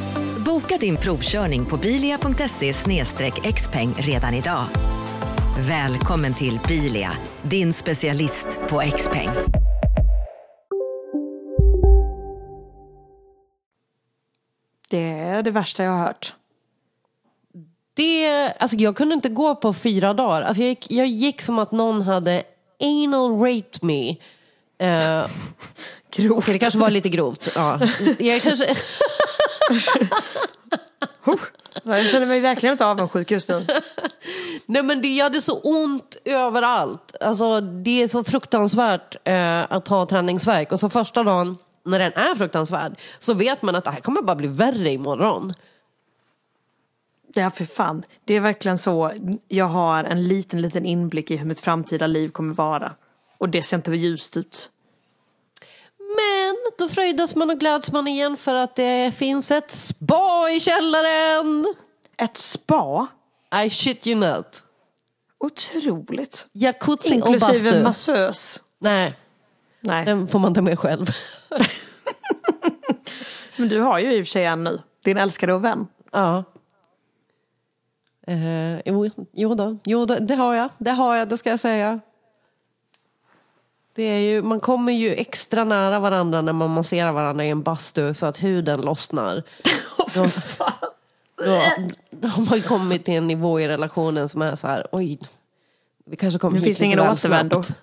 Boka 0.45 0.77
din 0.77 0.97
provkörning 0.97 1.65
på 1.65 1.77
bilia.se 1.77 2.73
xpeng 3.53 3.93
redan 3.97 4.33
idag. 4.33 4.65
Välkommen 5.67 6.33
till 6.33 6.59
Bilia, 6.67 7.11
din 7.41 7.73
specialist 7.73 8.47
på 8.69 8.81
XPeng. 8.97 9.29
Det 14.89 15.09
är 15.09 15.43
det 15.43 15.51
värsta 15.51 15.83
jag 15.83 15.91
har 15.91 15.99
hört. 15.99 16.35
Det, 17.93 18.51
alltså 18.59 18.77
jag 18.77 18.95
kunde 18.95 19.13
inte 19.13 19.29
gå 19.29 19.55
på 19.55 19.73
fyra 19.73 20.13
dagar. 20.13 20.41
Alltså 20.41 20.61
jag, 20.61 20.69
gick, 20.69 20.91
jag 20.91 21.07
gick 21.07 21.41
som 21.41 21.59
att 21.59 21.71
någon 21.71 22.01
hade 22.01 22.43
anal 22.79 23.39
raped 23.39 23.83
me. 23.83 24.09
Eh, 24.79 25.25
Grovt. 26.15 26.37
okej, 26.37 26.53
det 26.53 26.59
kanske 26.59 26.79
var 26.79 26.89
lite 26.89 27.09
grovt. 27.09 27.51
Ja. 27.55 27.79
Jag 28.19 28.41
kanske... 28.41 28.75
Jag 31.83 32.09
känner 32.09 32.25
mig 32.25 32.39
verkligen 32.39 32.73
inte 32.73 32.85
avundsjuk 32.85 33.31
just 33.31 33.49
nu. 33.49 33.65
Nej 34.65 34.83
men 34.83 35.01
det 35.01 35.19
hade 35.19 35.41
så 35.41 35.59
ont 35.59 36.17
överallt. 36.25 37.15
Alltså 37.19 37.61
det 37.61 38.03
är 38.03 38.07
så 38.07 38.23
fruktansvärt 38.23 39.15
eh, 39.23 39.71
att 39.71 39.87
ha 39.87 40.05
träningsverk. 40.05 40.71
Och 40.71 40.79
så 40.79 40.89
första 40.89 41.23
dagen 41.23 41.57
när 41.85 41.99
den 41.99 42.13
är 42.13 42.35
fruktansvärd, 42.35 42.95
så 43.19 43.33
vet 43.33 43.61
man 43.61 43.75
att 43.75 43.83
det 43.83 43.91
här 43.91 44.01
kommer 44.01 44.21
bara 44.21 44.35
bli 44.35 44.47
värre 44.47 44.89
imorgon. 44.89 45.53
Ja, 47.33 47.51
för 47.51 47.65
fan. 47.65 48.03
Det 48.25 48.33
är 48.33 48.39
verkligen 48.39 48.77
så. 48.77 49.11
Jag 49.47 49.65
har 49.65 50.03
en 50.03 50.27
liten, 50.27 50.61
liten 50.61 50.85
inblick 50.85 51.31
i 51.31 51.37
hur 51.37 51.45
mitt 51.45 51.61
framtida 51.61 52.07
liv 52.07 52.29
kommer 52.29 52.53
vara. 52.53 52.91
Och 53.37 53.49
det 53.49 53.63
ser 53.63 53.77
inte 53.77 53.91
ljust 53.91 54.37
ut. 54.37 54.69
Men 56.15 56.55
då 56.77 56.89
fröjdas 56.89 57.35
man 57.35 57.49
och 57.49 57.59
gläds 57.59 57.91
man 57.91 58.07
igen 58.07 58.37
för 58.37 58.55
att 58.55 58.75
det 58.75 59.11
finns 59.15 59.51
ett 59.51 59.71
spa 59.71 60.49
i 60.49 60.59
källaren. 60.59 61.73
Ett 62.17 62.37
spa? 62.37 63.07
I 63.65 63.69
shit 63.69 64.07
you 64.07 64.19
not. 64.19 64.63
Otroligt. 65.39 66.47
Jacuzzi 66.53 67.21
och 67.21 67.27
Inklusive 67.27 67.69
bastu. 67.69 67.83
massös. 67.83 68.63
Nej, 68.79 69.13
Nej. 69.79 70.05
den 70.05 70.27
får 70.27 70.39
man 70.39 70.53
ta 70.53 70.61
med 70.61 70.79
själv. 70.79 71.05
Men 73.57 73.69
du 73.69 73.79
har 73.79 73.99
ju 73.99 74.13
i 74.17 74.21
och 74.21 74.25
för 74.25 74.29
sig 74.31 74.45
en 74.45 74.63
nu. 74.63 74.81
Din 75.05 75.17
älskade 75.17 75.53
och 75.53 75.63
vän. 75.63 75.87
Ja. 76.11 76.43
Eh, 78.27 78.79
jo, 78.85 79.09
jo, 79.33 79.55
då. 79.55 79.77
jo 79.83 80.05
då, 80.05 80.15
det 80.15 80.35
har 80.35 80.53
jag. 80.55 80.69
Det 80.77 80.91
har 80.91 81.15
jag, 81.15 81.29
det 81.29 81.37
ska 81.37 81.49
jag 81.49 81.59
säga. 81.59 81.99
Det 83.93 84.03
är 84.03 84.19
ju, 84.19 84.41
man 84.41 84.59
kommer 84.59 84.93
ju 84.93 85.13
extra 85.13 85.63
nära 85.63 85.99
varandra 85.99 86.41
när 86.41 86.53
man 86.53 86.69
masserar 86.69 87.11
varandra 87.11 87.45
i 87.45 87.49
en 87.49 87.61
bastu 87.61 88.13
så 88.13 88.25
att 88.25 88.43
huden 88.43 88.81
lossnar. 88.81 89.43
Då, 90.13 90.27
då, 91.45 91.61
då 92.09 92.27
har 92.27 92.49
man 92.49 92.61
kommit 92.61 93.05
till 93.05 93.13
en 93.13 93.27
nivå 93.27 93.59
i 93.59 93.67
relationen 93.67 94.29
som 94.29 94.41
är 94.41 94.55
så 94.55 94.67
här, 94.67 94.87
oj, 94.91 95.19
vi 96.05 96.15
kanske 96.15 96.39
kommer 96.39 96.53
Nu 96.53 96.59
hit 96.59 96.65
finns 96.65 96.77
det 96.77 96.85
ingen 96.85 96.99
återvändo. 96.99 97.63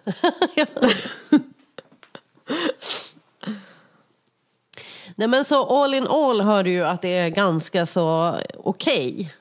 Nej 5.15 5.29
men 5.29 5.45
så 5.45 5.85
all 5.85 5.95
in 5.95 6.07
all 6.07 6.41
hör 6.41 6.65
du 6.65 6.71
ju 6.71 6.85
att 6.85 7.03
det 7.03 7.17
är 7.17 7.29
ganska 7.29 7.87
så 7.87 8.35
okej. 8.57 9.35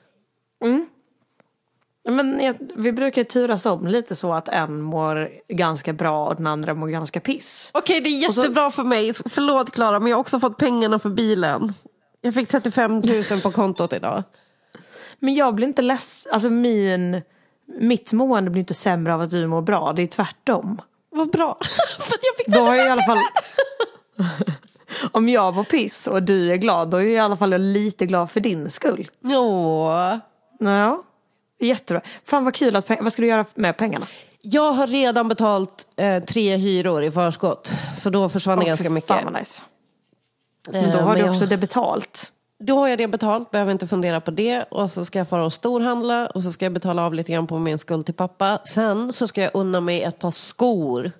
Men 2.10 2.40
jag, 2.40 2.54
vi 2.76 2.92
brukar 2.92 3.24
turas 3.24 3.66
om 3.66 3.86
lite 3.86 4.16
så 4.16 4.32
att 4.34 4.48
en 4.48 4.82
mår 4.82 5.28
ganska 5.48 5.92
bra 5.92 6.26
och 6.28 6.36
den 6.36 6.46
andra 6.46 6.74
mår 6.74 6.88
ganska 6.88 7.20
piss. 7.20 7.70
Okej, 7.74 8.00
det 8.00 8.08
är 8.08 8.28
Och 8.28 8.34
så- 8.34 8.40
jättebra 8.40 8.70
för 8.70 8.82
mig. 8.84 9.14
Förlåt 9.14 9.70
Klara, 9.70 10.00
men 10.00 10.08
jag 10.10 10.16
har 10.16 10.20
också 10.20 10.40
fått 10.40 10.56
pengarna 10.56 10.98
för 10.98 11.10
bilen. 11.10 11.72
Jag 12.20 12.34
fick 12.34 12.48
35 12.48 12.92
000 13.30 13.40
på 13.42 13.50
kontot 13.52 13.92
idag. 13.92 14.22
Men 15.18 15.34
jag 15.34 15.54
blir 15.54 15.66
inte 15.68 15.82
ledsen, 15.82 16.32
alltså 16.32 16.50
min, 16.50 17.22
mitt 17.80 18.12
mående 18.12 18.50
blir 18.50 18.60
inte 18.60 18.74
sämre 18.74 19.14
av 19.14 19.20
att 19.20 19.30
du 19.30 19.46
mår 19.46 19.62
bra, 19.62 19.92
det 19.92 20.02
är 20.02 20.06
tvärtom. 20.06 20.80
Vad 21.10 21.30
bra. 21.30 21.58
för 21.98 22.14
att 22.14 22.20
jag 22.22 22.36
fick 22.36 22.46
Då 22.54 22.60
har 22.60 22.74
jag 22.74 22.86
i 22.86 22.90
alla 22.90 23.02
fall... 23.02 23.18
Om 25.12 25.28
jag 25.28 25.52
var 25.54 25.64
piss 25.64 26.06
och 26.06 26.22
du 26.22 26.52
är 26.52 26.56
glad, 26.56 26.90
då 26.90 26.96
är 26.96 27.00
jag 27.02 27.10
i 27.12 27.18
alla 27.18 27.36
fall 27.36 27.58
lite 27.58 28.06
glad 28.06 28.30
för 28.30 28.40
din 28.40 28.70
skull. 28.70 29.08
Ja. 29.20 30.20
Ja, 30.58 31.02
jättebra. 31.66 32.00
Fan 32.24 32.44
vad 32.44 32.54
kul 32.54 32.76
att 32.76 32.88
Vad 33.00 33.12
ska 33.12 33.22
du 33.22 33.28
göra 33.28 33.44
med 33.54 33.76
pengarna? 33.76 34.06
Jag 34.42 34.72
har 34.72 34.86
redan 34.86 35.28
betalt 35.28 35.86
eh, 35.96 36.22
tre 36.22 36.56
hyror 36.56 37.02
i 37.02 37.10
förskott. 37.10 37.72
Så 37.96 38.10
då 38.10 38.28
försvann 38.28 38.58
det 38.58 38.62
Åh, 38.64 38.68
ganska 38.68 38.84
fy 38.84 38.90
mycket. 38.90 39.08
Fan 39.08 39.24
vad 39.24 39.32
nice. 39.32 39.62
Men 40.70 40.90
då 40.90 40.98
Eh, 40.98 41.04
har 41.04 41.14
du 41.16 41.20
men 41.22 41.30
också 41.30 41.42
jag- 41.42 41.50
det 41.50 41.56
betalt. 41.56 42.32
Då 42.60 42.76
har 42.78 42.88
jag 42.88 42.98
det 42.98 43.08
betalt, 43.08 43.50
behöver 43.50 43.72
inte 43.72 43.86
fundera 43.86 44.20
på 44.20 44.30
det. 44.30 44.62
Och 44.70 44.90
så 44.90 45.04
ska 45.04 45.18
jag 45.18 45.28
fara 45.28 45.44
och 45.44 45.52
storhandla 45.52 46.26
och 46.26 46.42
så 46.42 46.52
ska 46.52 46.64
jag 46.64 46.72
betala 46.72 47.06
av 47.06 47.14
lite 47.14 47.32
grann 47.32 47.46
på 47.46 47.58
min 47.58 47.78
skuld 47.78 48.04
till 48.06 48.14
pappa. 48.14 48.58
Sen 48.74 49.12
så 49.12 49.28
ska 49.28 49.42
jag 49.42 49.50
unna 49.54 49.80
mig 49.80 50.02
ett 50.02 50.18
par 50.18 50.30
skor. 50.30 51.12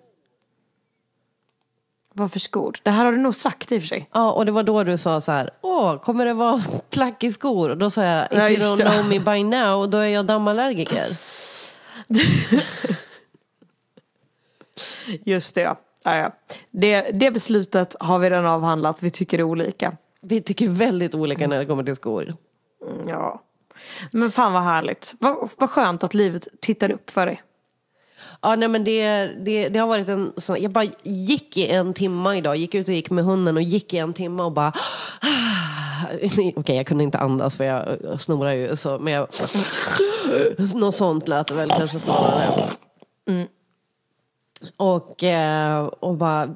Vad 2.19 2.33
för 2.33 2.39
skor? 2.41 2.77
Det 2.83 2.91
här 2.91 3.05
har 3.05 3.13
du 3.13 3.19
nog 3.19 3.35
sagt 3.35 3.73
i 3.73 3.79
och 3.79 3.83
för 3.83 3.87
sig. 3.89 4.09
Ja, 4.13 4.33
och 4.33 4.47
det 4.47 4.53
var 4.53 4.63
då 4.63 4.85
du 4.85 4.99
sa 4.99 5.21
så 5.21 5.33
här, 5.33 5.51
åh, 5.61 5.99
kommer 6.01 6.25
det 6.25 6.35
vara 6.35 6.61
klack 6.91 7.25
i 7.25 7.33
skor? 7.33 7.71
Och 7.71 7.77
då 7.79 7.91
sa 7.91 8.05
jag, 8.05 8.25
if 8.33 8.39
Ja, 8.39 8.51
you 8.51 8.59
don't 8.59 8.77
det. 8.77 8.91
know 8.91 9.09
me 9.09 9.19
by 9.21 9.45
now, 9.45 9.91
då 9.91 9.99
är 9.99 10.07
jag 10.09 10.27
dammallergiker. 10.27 11.07
Just 15.25 15.55
det, 15.55 15.61
ja. 15.61 15.81
ja, 16.05 16.17
ja. 16.17 16.33
Det, 16.71 17.03
det 17.15 17.31
beslutet 17.31 17.97
har 18.01 18.19
vi 18.19 18.31
redan 18.31 18.47
avhandlat. 18.47 19.03
Vi 19.03 19.11
tycker 19.11 19.43
olika. 19.43 19.97
Vi 20.21 20.43
tycker 20.43 20.69
väldigt 20.69 21.15
olika 21.15 21.47
när 21.49 21.59
det 21.59 21.67
kommer 21.67 21.85
till 21.85 21.97
skor. 21.97 22.35
Mm, 22.87 23.09
Ja. 23.09 23.43
Men 24.13 24.31
fan 24.31 24.53
vad 24.53 24.63
härligt. 24.63 25.15
Vad, 25.21 25.51
vad 25.57 25.71
skönt 25.71 26.05
att 26.05 26.15
livet 26.15 26.49
tittar 26.61 26.91
upp 26.91 27.11
för 27.11 27.27
dig. 27.27 27.41
Ja, 28.41 28.57
nej, 28.57 28.69
men 28.69 28.85
det, 28.85 29.27
det, 29.27 29.69
det 29.69 29.79
har 29.79 29.87
varit 29.87 30.09
en 30.09 30.33
sån, 30.37 30.63
jag 30.63 30.71
bara 30.71 30.87
gick 31.03 31.57
i 31.57 31.67
en 31.67 31.95
timma 31.95 32.37
idag, 32.37 32.57
gick 32.57 32.75
ut 32.75 32.89
och 32.89 32.95
gick 32.95 33.11
med 33.11 33.25
hunden 33.25 33.57
och 33.57 33.63
gick 33.63 33.95
i 33.95 33.99
en 33.99 34.13
timma 34.13 34.45
och 34.45 34.53
bara 34.53 34.73
ah. 35.21 35.59
Okej, 36.57 36.77
jag 36.77 36.87
kunde 36.87 37.05
inte 37.05 37.19
andas 37.19 37.57
för 37.57 37.65
jag 37.65 38.21
snorar 38.21 38.53
ju 38.53 38.77
så, 38.77 38.99
men 38.99 39.13
jag, 39.13 39.29
något 40.75 40.95
sånt 40.95 41.29
lät 41.29 41.47
det 41.47 41.55
väl 41.55 41.69
kanske 41.69 41.99
snarare. 41.99 42.65
Mm. 43.29 43.49
Och, 44.77 45.25
eh, 45.25 45.85
och 45.85 46.15
bara 46.15 46.55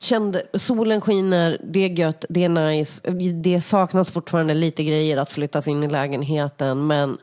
kände, 0.00 0.42
solen 0.54 1.00
skiner, 1.00 1.60
det 1.64 1.80
är 1.80 1.88
gött, 1.88 2.24
det 2.28 2.44
är 2.44 2.48
nice. 2.48 3.10
Det 3.32 3.60
saknas 3.60 4.10
fortfarande 4.10 4.54
lite 4.54 4.84
grejer 4.84 5.16
att 5.16 5.30
flyttas 5.30 5.68
in 5.68 5.84
i 5.84 5.88
lägenheten, 5.88 6.86
men 6.86 7.18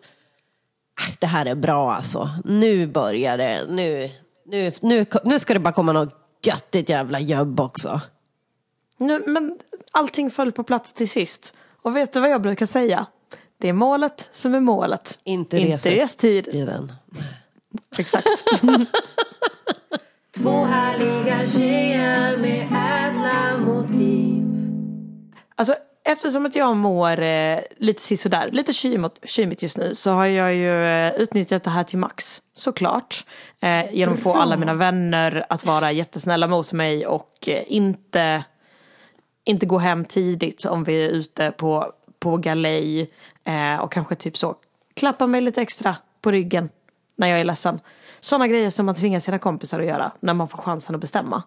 det 1.19 1.27
här 1.27 1.45
är 1.45 1.55
bra 1.55 1.93
alltså. 1.93 2.29
Nu 2.45 2.87
börjar 2.87 3.37
det, 3.37 3.65
nu, 3.69 4.11
nu, 4.45 4.71
nu, 4.81 5.05
nu 5.23 5.39
ska 5.39 5.53
det 5.53 5.59
bara 5.59 5.73
komma 5.73 5.91
något 5.91 6.15
göttigt 6.43 6.89
jävla 6.89 7.19
jobb 7.19 7.59
också. 7.59 8.01
Nu, 8.97 9.23
men 9.27 9.57
allting 9.91 10.31
föll 10.31 10.51
på 10.51 10.63
plats 10.63 10.93
till 10.93 11.09
sist. 11.09 11.53
Och 11.81 11.95
vet 11.95 12.13
du 12.13 12.19
vad 12.19 12.29
jag 12.29 12.41
brukar 12.41 12.65
säga? 12.65 13.05
Det 13.57 13.69
är 13.69 13.73
målet 13.73 14.29
som 14.31 14.55
är 14.55 14.59
målet. 14.59 15.19
Inte, 15.23 15.57
Inte 15.57 15.91
restid. 15.91 16.51
tiden. 16.51 16.93
Exakt. 17.97 18.27
Två 20.37 20.63
härliga 20.65 21.47
tjejer 21.47 22.37
med 22.37 22.61
ädla 22.61 23.57
motiv. 23.57 24.43
Alltså 25.55 25.75
eftersom 26.05 26.45
att 26.45 26.55
jag 26.55 26.75
mår 26.75 27.21
eh, 27.21 27.59
lite 27.77 28.01
sisådär, 28.01 28.49
lite 28.51 28.73
kymigt, 29.23 29.63
just 29.63 29.77
nu 29.77 29.95
så 29.95 30.11
har 30.11 30.25
jag 30.25 30.55
ju 30.55 30.85
eh, 30.85 31.13
utnyttjat 31.15 31.63
det 31.63 31.69
här 31.69 31.83
till 31.83 31.99
max. 31.99 32.41
Såklart. 32.53 33.25
Eh, 33.59 33.93
genom 33.93 34.13
att 34.13 34.19
få 34.19 34.33
alla 34.33 34.57
mina 34.57 34.73
vänner 34.73 35.45
att 35.49 35.65
vara 35.65 35.91
jättesnälla 35.91 36.47
mot 36.47 36.73
mig 36.73 37.07
och 37.07 37.47
eh, 37.47 37.63
inte, 37.67 38.43
inte 39.43 39.65
gå 39.65 39.77
hem 39.77 40.05
tidigt 40.05 40.65
om 40.65 40.83
vi 40.83 41.05
är 41.05 41.09
ute 41.09 41.51
på, 41.51 41.91
på 42.19 42.37
galej. 42.37 43.11
Eh, 43.43 43.75
och 43.75 43.91
kanske 43.91 44.15
typ 44.15 44.37
så 44.37 44.55
klappa 44.93 45.27
mig 45.27 45.41
lite 45.41 45.61
extra 45.61 45.95
på 46.21 46.31
ryggen 46.31 46.69
när 47.15 47.27
jag 47.27 47.39
är 47.39 47.43
ledsen. 47.43 47.79
Sådana 48.19 48.47
grejer 48.47 48.69
som 48.69 48.85
man 48.85 48.95
tvingar 48.95 49.19
sina 49.19 49.39
kompisar 49.39 49.79
att 49.79 49.85
göra 49.85 50.11
när 50.19 50.33
man 50.33 50.47
får 50.47 50.57
chansen 50.57 50.95
att 50.95 51.01
bestämma. 51.01 51.43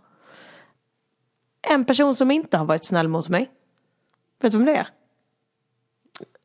En 1.68 1.85
person 1.85 2.14
som 2.14 2.31
inte 2.31 2.57
har 2.57 2.64
varit 2.64 2.85
snäll 2.85 3.09
mot 3.09 3.29
mig. 3.29 3.51
Vet 4.40 4.53
du 4.53 4.59
vem 4.59 4.66
det 4.66 4.77
är? 4.77 4.88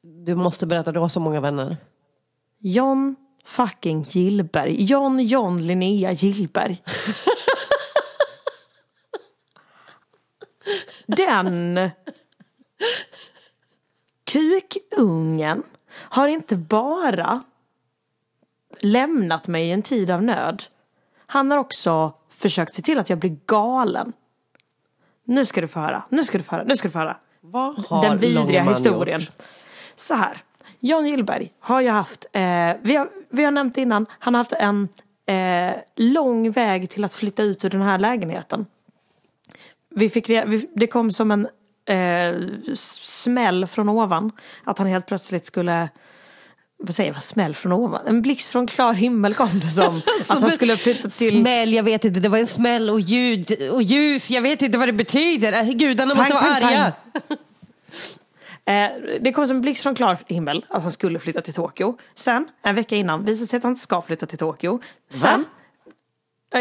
Du 0.02 0.36
måste 0.36 0.68
berätta, 0.68 0.92
du 0.92 1.00
har 1.00 1.10
så 1.10 1.20
många 1.20 1.42
vänner. 1.42 1.78
John 2.60 3.16
fucking 3.44 4.02
Gillberg. 4.02 4.84
John 4.84 5.20
John 5.20 5.62
Linnea 5.62 6.12
Gillberg. 6.12 6.84
Den 11.06 11.90
kukungen 14.24 15.64
har 15.94 16.28
inte 16.28 16.56
bara 16.56 17.44
lämnat 18.80 19.48
mig 19.48 19.68
i 19.68 19.72
en 19.72 19.82
tid 19.82 20.12
av 20.12 20.24
nöd. 20.24 20.64
Han 21.18 21.52
har 21.52 21.58
också 21.58 22.14
försökt 22.30 22.76
se 22.76 22.82
till 22.82 23.00
att 23.00 23.10
jag 23.10 23.20
blir 23.20 23.38
galen. 23.46 24.14
Nu 25.24 25.46
ska 25.46 25.62
du 25.62 25.68
få 25.68 25.80
höra, 25.80 26.04
nu 26.10 26.24
ska 26.24 26.38
du 26.38 26.44
få 26.44 26.52
höra, 26.56 26.64
nu 26.64 26.78
ska 26.78 26.88
du 26.88 26.92
få 26.92 27.00
höra. 27.00 27.18
Vad 27.46 27.80
har 27.80 28.10
Den 28.10 28.18
vidriga 28.18 28.64
historien. 28.64 29.20
gjort? 29.20 29.30
Så 29.96 30.14
här. 30.14 30.38
John 30.80 31.06
Gillberg 31.06 31.52
har 31.60 31.82
ju 31.82 31.90
haft, 31.90 32.26
eh, 32.34 32.42
vi, 32.82 32.96
har, 32.96 33.10
vi 33.30 33.44
har 33.44 33.52
nämnt 33.52 33.78
innan, 33.78 34.06
han 34.20 34.34
har 34.34 34.40
haft 34.40 34.54
en 34.54 34.88
eh, 35.26 35.76
lång 35.96 36.52
väg 36.52 36.90
till 36.90 37.04
att 37.04 37.14
flytta 37.14 37.44
ut 37.44 37.66
ur 37.66 37.70
den 37.70 37.82
här 37.82 37.98
lägenheten. 37.98 38.66
Vi 39.90 40.10
fick, 40.10 40.30
vi, 40.30 40.70
det 40.74 40.88
kom 40.88 41.12
som 41.12 41.32
en 41.32 41.48
eh, 41.86 42.42
smäll 42.76 43.68
från 43.68 43.90
ovan. 43.90 44.32
Att 44.64 44.78
han 44.78 44.88
helt 44.88 45.06
plötsligt 45.06 45.46
skulle, 45.46 45.90
vad 46.86 46.96
säger 46.96 47.12
man, 47.12 47.22
smäll 47.22 47.56
från 47.56 47.72
ovan? 47.72 48.08
En 48.08 48.22
blixt 48.22 48.52
från 48.52 48.68
klar 48.68 48.94
himmel 48.94 49.34
kom 49.34 49.60
det 49.60 49.70
som. 49.70 49.98
att 50.30 50.42
han 50.42 50.52
skulle 50.52 50.78
flytta 50.78 51.10
till... 51.10 51.42
Smäll, 51.42 51.74
jag 51.74 51.84
vet 51.84 52.06
inte, 52.06 52.20
det 52.20 52.30
var 52.30 52.38
en 52.38 52.48
smäll 52.48 52.90
och 52.90 53.00
ljud 53.00 53.70
och 53.72 53.84
ljus, 53.84 54.32
jag 54.32 54.42
vet 54.42 54.62
inte 54.62 54.78
vad 54.78 54.88
det 54.88 54.94
betyder. 54.94 55.54
Äh, 55.54 55.70
Gudarna 55.70 56.16
måste 56.16 56.34
Pang, 56.34 56.44
vara 56.44 56.60
pang, 56.60 56.74
arga. 56.74 56.94
Eh, 58.66 58.92
det 59.22 59.32
kom 59.32 59.48
som 59.48 59.56
en 59.56 59.62
blixt 59.62 59.84
från 59.84 59.96
klar 59.96 60.18
himmel 60.28 60.66
att 60.70 60.82
han 60.82 60.92
skulle 60.92 61.20
flytta 61.20 61.42
till 61.42 61.54
Tokyo. 61.54 61.98
Sen, 62.16 62.48
en 62.64 62.76
vecka 62.76 62.96
innan, 62.96 63.26
visade 63.26 63.48
sig 63.48 63.58
att 63.58 63.64
han 63.64 63.72
inte 63.72 63.82
ska 63.82 64.02
flytta 64.02 64.26
till 64.26 64.38
Tokyo. 64.38 64.82
Sen, 65.10 65.30
Eh, 65.40 65.46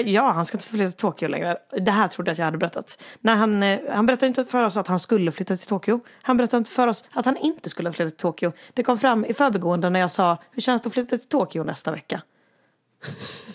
Ja, 0.00 0.30
han 0.30 0.46
ska 0.46 0.56
inte 0.56 0.68
flytta 0.68 0.90
till 0.90 1.00
Tokyo 1.00 1.28
längre. 1.28 1.56
Det 1.80 1.90
här 1.90 2.08
trodde 2.08 2.30
jag 2.30 2.32
att 2.32 2.38
jag 2.38 2.44
hade 2.44 2.58
berättat. 2.58 3.02
När 3.20 3.36
han, 3.36 3.62
eh, 3.62 3.80
han 3.90 4.06
berättade 4.06 4.26
inte 4.26 4.44
för 4.44 4.62
oss 4.62 4.76
att 4.76 4.86
han 4.86 4.98
skulle 4.98 5.32
flytta 5.32 5.56
till 5.56 5.66
Tokyo. 5.66 6.00
Han 6.22 6.36
berättade 6.36 6.58
inte 6.58 6.70
för 6.70 6.86
oss 6.86 7.04
att 7.12 7.24
han 7.24 7.36
inte 7.36 7.70
skulle 7.70 7.92
flytta 7.92 8.10
till 8.10 8.18
Tokyo. 8.18 8.52
Det 8.74 8.82
kom 8.82 8.98
fram 8.98 9.24
i 9.24 9.34
förbigående 9.34 9.90
när 9.90 10.00
jag 10.00 10.10
sa, 10.10 10.38
hur 10.50 10.62
känns 10.62 10.82
det 10.82 10.86
att 10.86 10.92
flytta 10.92 11.16
till 11.16 11.28
Tokyo 11.28 11.64
nästa 11.64 11.90
vecka? 11.90 12.22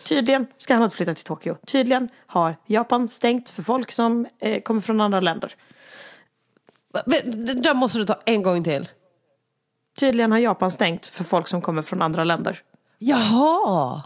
Tydligen 0.03 0.47
ska 0.57 0.73
han 0.73 0.83
inte 0.83 0.95
flytta 0.95 1.13
till 1.13 1.23
Tokyo. 1.23 1.55
Tydligen 1.65 2.09
har 2.25 2.55
Japan 2.65 3.09
stängt 3.09 3.49
för 3.49 3.63
folk 3.63 3.91
som 3.91 4.27
eh, 4.39 4.61
kommer 4.61 4.81
från 4.81 5.01
andra 5.01 5.19
länder. 5.19 5.55
Det 7.05 7.53
där 7.53 7.73
måste 7.73 7.97
du 7.97 8.05
ta 8.05 8.19
en 8.25 8.43
gång 8.43 8.63
till. 8.63 8.89
Tydligen 9.99 10.31
har 10.31 10.39
Japan 10.39 10.71
stängt 10.71 11.07
för 11.07 11.23
folk 11.23 11.47
som 11.47 11.61
kommer 11.61 11.81
från 11.81 12.01
andra 12.01 12.23
länder. 12.23 12.61
Jaha! 12.97 14.03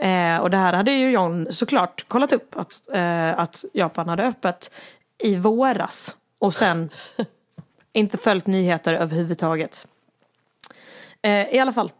Eh, 0.00 0.36
och 0.38 0.50
det 0.50 0.56
här 0.56 0.72
hade 0.72 0.92
ju 0.92 1.10
John 1.10 1.46
såklart 1.50 2.08
kollat 2.08 2.32
upp. 2.32 2.56
Att, 2.56 2.88
eh, 2.92 3.38
att 3.38 3.64
Japan 3.72 4.08
hade 4.08 4.24
öppet 4.26 4.70
i 5.18 5.36
våras. 5.36 6.16
Och 6.38 6.54
sen 6.54 6.90
inte 7.92 8.18
följt 8.18 8.46
nyheter 8.46 8.94
överhuvudtaget. 8.94 9.88
Eh, 11.22 11.54
I 11.54 11.58
alla 11.58 11.72
fall. 11.72 11.92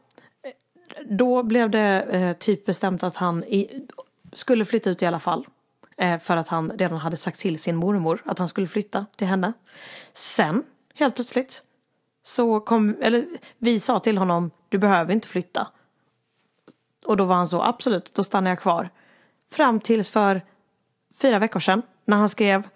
eh, 0.43 0.51
Då 1.11 1.43
blev 1.43 1.71
det 1.71 2.03
eh, 2.03 2.33
typ 2.33 2.67
bestämt 2.67 3.03
att 3.03 3.17
han 3.17 3.45
i, 3.45 3.87
skulle 4.33 4.65
flytta 4.65 4.91
ut 4.91 5.03
i 5.03 5.07
alla 5.07 5.21
fall. 5.21 5.47
Eh, 5.97 6.19
för 6.19 6.37
att 6.37 6.49
han 6.49 6.71
redan 6.71 6.99
hade 6.99 7.17
sagt 7.17 7.41
till 7.41 7.59
sin 7.59 7.77
mormor 7.77 8.23
att 8.25 8.39
han 8.39 8.49
skulle 8.49 8.67
flytta 8.67 9.07
till 9.17 9.27
henne. 9.27 9.53
Sen, 10.13 10.63
helt 10.95 11.15
plötsligt, 11.15 11.63
så 12.23 12.61
kom, 12.61 12.97
eller 13.03 13.25
vi 13.59 13.81
sa 13.81 13.99
till 13.99 14.19
honom, 14.19 14.51
du 14.69 14.79
behöver 14.79 15.13
inte 15.13 15.29
flytta. 15.29 15.67
Och 17.07 17.17
då 17.17 17.25
var 17.25 17.37
han 17.37 17.49
så, 17.49 17.63
absolut, 17.63 18.15
då 18.15 18.25
stannar 18.25 18.51
jag 18.51 18.59
kvar. 18.61 18.91
Fram 19.53 19.81
tills 19.81 20.11
för 20.11 20.43
fyra 21.23 21.39
veckor 21.39 21.61
sedan, 21.61 21.83
när 22.05 22.17
han 22.17 22.29
skrev 22.29 22.69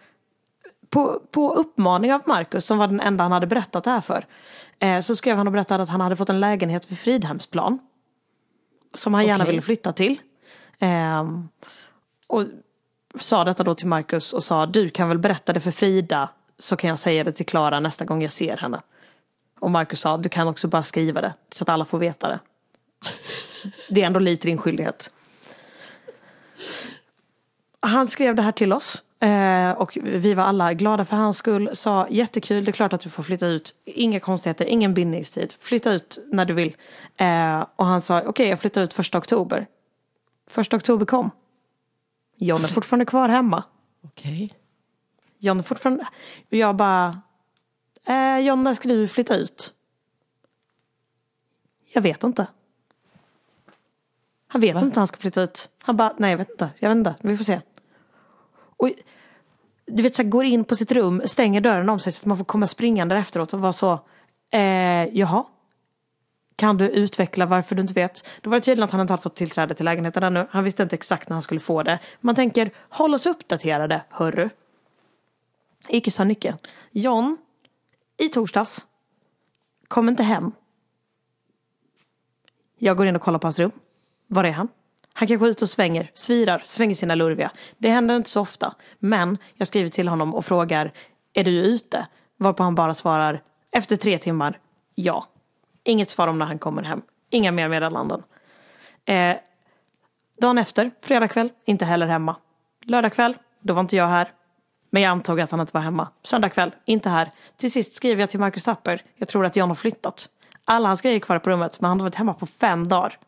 på, 0.91 1.21
på 1.31 1.55
uppmaning 1.55 2.15
av 2.15 2.23
Marcus, 2.27 2.67
som 2.67 2.79
var 2.79 2.87
den 2.87 3.01
enda 3.01 3.25
han 3.25 3.33
hade 3.33 3.47
berättat 3.47 3.85
det 3.85 3.91
här 3.91 4.01
för, 4.01 4.27
eh, 4.79 5.01
så 5.01 5.17
skrev 5.17 5.37
han 5.37 5.47
och 5.47 5.53
berättade 5.53 5.83
att 5.83 5.89
han 5.89 6.01
hade 6.01 6.17
fått 6.17 6.29
en 6.29 6.41
lägenhet 6.41 6.91
vid 6.91 6.99
Fridhemsplan. 6.99 7.79
Som 8.95 9.15
han 9.15 9.27
gärna 9.27 9.45
Okej. 9.45 9.53
ville 9.53 9.63
flytta 9.63 9.93
till. 9.93 10.21
Ehm, 10.79 11.49
och 12.29 12.45
sa 13.21 13.45
detta 13.45 13.65
då 13.65 13.75
till 13.75 13.87
Marcus 13.87 14.33
och 14.33 14.45
sa, 14.45 14.67
du 14.67 14.89
kan 14.89 15.09
väl 15.09 15.19
berätta 15.19 15.53
det 15.53 15.61
för 15.61 15.71
Frida, 15.71 16.29
så 16.59 16.77
kan 16.77 16.91
jag 16.91 16.99
säga 16.99 17.25
det 17.25 17.33
till 17.33 17.47
Klara 17.47 17.81
nästa 17.81 18.05
gång 18.05 18.23
jag 18.23 18.33
ser 18.33 18.57
henne. 18.57 18.81
Och 19.61 19.71
Marcus 19.71 20.01
sa, 20.01 20.17
du 20.17 20.29
kan 20.29 20.49
också 20.49 20.69
bara 20.69 20.83
skriva 20.83 21.21
det, 21.21 21.33
så 21.51 21.65
att 21.65 21.69
alla 21.69 21.85
får 21.85 21.99
veta 21.99 22.29
det. 22.29 22.39
Det 23.89 24.03
är 24.03 24.07
ändå 24.07 24.21
lite 24.21 24.49
din 24.49 24.59
skyldighet. 24.59 25.11
Han 27.81 28.07
skrev 28.07 28.35
det 28.35 28.43
här 28.43 28.53
till 28.53 28.73
oss. 28.73 29.03
eh, 29.21 29.71
Och 29.71 29.99
vi 30.03 30.35
var 30.35 30.45
alla 30.45 30.75
glada 30.75 31.05
för 31.05 31.17
hans 31.17 31.37
skull. 31.39 31.71
Sa 31.73 32.07
jättekul, 32.11 32.65
det 32.65 32.71
är 32.71 32.73
klart 32.73 32.93
att 32.93 33.01
du 33.01 33.11
får 33.11 33.23
flytta 33.23 33.47
ut. 33.47 33.75
Inga 33.85 34.21
konstigheter, 34.21 34.65
ingen 34.65 34.95
bindningstid. 34.95 35.55
Flytta 35.59 35.93
ut 35.93 36.19
när 36.33 36.45
du 36.45 36.55
vill. 36.55 36.77
Eh, 37.17 37.67
Och 37.77 37.87
han 37.87 38.01
sa, 38.01 38.23
okej 38.27 38.49
jag 38.49 38.61
flyttar 38.61 38.83
ut 38.83 38.93
första 38.95 39.19
oktober. 39.19 39.67
Första 40.49 40.77
oktober 40.77 41.07
kom. 41.07 41.31
John 42.37 42.65
är 42.65 42.69
fortfarande 42.69 43.05
kvar 43.07 43.29
hemma. 43.29 43.63
Okej. 44.05 44.53
John 45.39 45.59
är 45.59 45.63
fortfarande... 45.63 46.07
Jag 46.49 46.77
bara... 46.77 47.21
Eh, 48.07 48.39
John, 48.39 48.63
när 48.63 48.75
ska 48.75 48.89
du 48.89 49.09
flytta 49.09 49.37
ut? 49.37 49.73
Jag 51.93 52.03
vet 52.03 52.23
inte. 52.25 52.47
Han 54.55 54.61
vet 54.61 54.77
inte 54.77 54.87
när 54.87 54.97
han 54.97 55.07
ska 55.07 55.17
flytta 55.17 55.43
ut. 55.43 55.71
Han 55.83 55.97
bara, 55.97 56.15
nej 56.19 56.31
jag 56.31 56.39
vet 56.39 56.51
inte, 56.51 56.71
jag 56.79 56.89
vet 56.89 56.97
inte, 56.97 57.15
vi 57.21 57.37
får 57.37 57.45
se. 57.45 57.61
Och 58.77 58.91
du 59.87 60.03
vet 60.03 60.15
så 60.15 60.23
här, 60.23 60.31
går 60.31 60.45
in 60.45 60.65
på 60.65 60.77
sitt 60.77 60.93
rum, 60.93 61.23
stänger 61.25 61.61
dörren 61.61 61.89
om 61.89 62.01
sig 62.01 62.13
så 62.13 62.23
att 62.23 62.27
man 62.27 62.39
får 62.39 62.45
komma 62.45 62.67
springande 62.67 63.17
efteråt 63.17 63.55
och 63.55 63.61
vara 63.61 63.73
så, 63.73 64.01
eh, 64.51 64.61
jaha? 65.05 65.45
Kan 66.57 66.77
du 66.77 66.89
utveckla 66.89 67.47
varför 67.47 67.75
du 67.75 67.83
inte 67.83 67.95
vet? 67.95 68.27
Då 68.41 68.51
var 68.51 68.57
det 68.57 68.63
tydligen 68.63 68.85
att 68.85 68.91
han 68.91 69.01
inte 69.01 69.13
hade 69.13 69.23
fått 69.23 69.37
tillträde 69.37 69.75
till 69.75 69.85
lägenheten 69.85 70.23
ännu. 70.23 70.47
Han 70.51 70.65
visste 70.65 70.83
inte 70.83 70.97
exakt 70.97 71.29
när 71.29 71.35
han 71.35 71.43
skulle 71.43 71.61
få 71.61 71.83
det. 71.83 71.99
Man 72.21 72.35
tänker, 72.35 72.71
håll 72.89 73.15
oss 73.15 73.27
uppdaterade, 73.27 74.03
hörru. 74.11 74.51
Icke 75.89 76.11
sa 76.11 76.25
Nicke. 76.25 76.57
John, 76.91 77.37
i 78.17 78.29
torsdags, 78.29 78.87
kom 79.89 80.09
inte 80.09 80.23
hem. 80.23 80.53
Jag 82.79 82.97
går 82.97 83.07
in 83.07 83.17
och 83.17 83.23
kollar 83.23 83.39
på 83.39 83.47
hans 83.47 83.59
rum. 83.59 83.73
Var 84.35 84.45
är 84.45 84.53
han? 84.53 84.69
Han 85.13 85.29
kanske 85.29 85.47
är 85.47 85.51
ute 85.51 85.65
och 85.65 85.69
svänger, 85.69 86.11
svirar, 86.15 86.63
svänger 86.65 86.95
sina 86.95 87.15
lurviga. 87.15 87.51
Det 87.79 87.89
händer 87.89 88.17
inte 88.17 88.31
så 88.31 88.41
ofta. 88.41 88.75
Men 88.99 89.39
jag 89.55 89.69
skriver 89.69 89.89
till 89.89 90.09
honom 90.09 90.35
och 90.35 90.45
frågar, 90.45 90.93
är 91.33 91.45
du 91.45 91.51
ute? 91.51 92.07
Varpå 92.37 92.63
han 92.63 92.75
bara 92.75 92.95
svarar, 92.95 93.43
efter 93.73 93.97
tre 93.97 94.19
timmar, 94.19 94.59
ja. 94.95 95.27
Inget 95.85 96.11
svar 96.11 96.29
om 96.29 96.39
när 96.39 96.47
han 96.47 96.59
kommer 96.59 96.83
hem. 96.83 97.03
Inga 97.31 97.53
mer 97.53 97.69
meddelanden. 97.69 98.23
Eh, 99.05 99.37
dagen 100.41 100.59
efter, 100.59 100.91
fredag 101.01 101.29
kväll, 101.29 101.51
inte 101.65 101.85
heller 101.85 102.07
hemma. 102.07 102.37
Lördag 102.85 103.13
kväll, 103.13 103.37
då 103.61 103.75
var 103.75 103.81
inte 103.81 103.97
jag 103.97 104.07
här. 104.07 104.33
Men 104.91 105.03
jag 105.03 105.11
antog 105.11 105.41
att 105.41 105.51
han 105.51 105.61
inte 105.61 105.75
var 105.75 105.81
hemma. 105.81 106.09
Söndag 106.23 106.49
kväll, 106.49 106.75
inte 106.85 107.09
här. 107.09 107.31
Till 107.57 107.73
sist 107.73 107.95
skriver 107.95 108.23
jag 108.23 108.31
till 108.31 108.41
Marcus 108.41 108.65
Tapper, 108.65 109.03
jag 109.17 109.29
tror 109.29 109.47
att 109.47 109.57
John 109.57 109.69
har 109.69 109.75
flyttat. 109.75 110.29
Alla 110.65 110.89
hans 110.89 111.03
grejer 111.03 111.17
är 111.17 111.21
kvar 111.21 111.39
på 111.39 111.51
rummet, 111.51 111.81
men 111.81 111.89
han 111.89 112.01
har 112.01 112.05
varit 112.05 112.15
hemma 112.15 112.35
på 112.35 112.47
fem 112.47 112.89
dagar. 112.89 113.19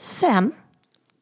Sen 0.00 0.52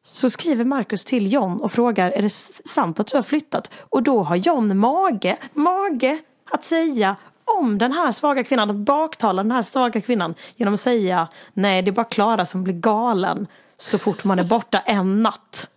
så 0.03 0.29
skriver 0.29 0.65
Marcus 0.65 1.05
till 1.05 1.33
John 1.33 1.61
och 1.61 1.71
frågar 1.71 2.11
är 2.11 2.21
det 2.21 2.29
sant 2.29 2.99
att 2.99 3.07
du 3.07 3.17
har 3.17 3.21
flyttat? 3.21 3.71
Och 3.89 4.03
då 4.03 4.23
har 4.23 4.35
John 4.35 4.77
mage, 4.77 5.37
mage 5.53 6.19
att 6.51 6.65
säga 6.65 7.15
om 7.45 7.77
den 7.77 7.91
här 7.91 8.11
svaga 8.11 8.43
kvinnan, 8.43 8.69
att 8.69 8.75
baktala 8.75 9.43
den 9.43 9.51
här 9.51 9.63
svaga 9.63 10.01
kvinnan 10.01 10.35
genom 10.55 10.73
att 10.73 10.79
säga 10.79 11.27
nej 11.53 11.81
det 11.81 11.89
är 11.89 11.93
bara 11.93 12.05
Klara 12.05 12.45
som 12.45 12.63
blir 12.63 12.73
galen 12.73 13.47
så 13.77 13.97
fort 13.99 14.23
man 14.23 14.39
är 14.39 14.43
borta 14.43 14.79
en 14.79 15.23
natt. 15.23 15.69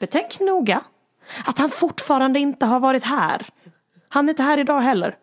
Betänk 0.00 0.40
noga 0.40 0.84
att 1.44 1.58
han 1.58 1.70
fortfarande 1.70 2.38
inte 2.38 2.66
har 2.66 2.80
varit 2.80 3.04
här. 3.04 3.46
Han 4.08 4.28
är 4.28 4.30
inte 4.30 4.42
här 4.42 4.58
idag 4.58 4.80
heller. 4.80 5.16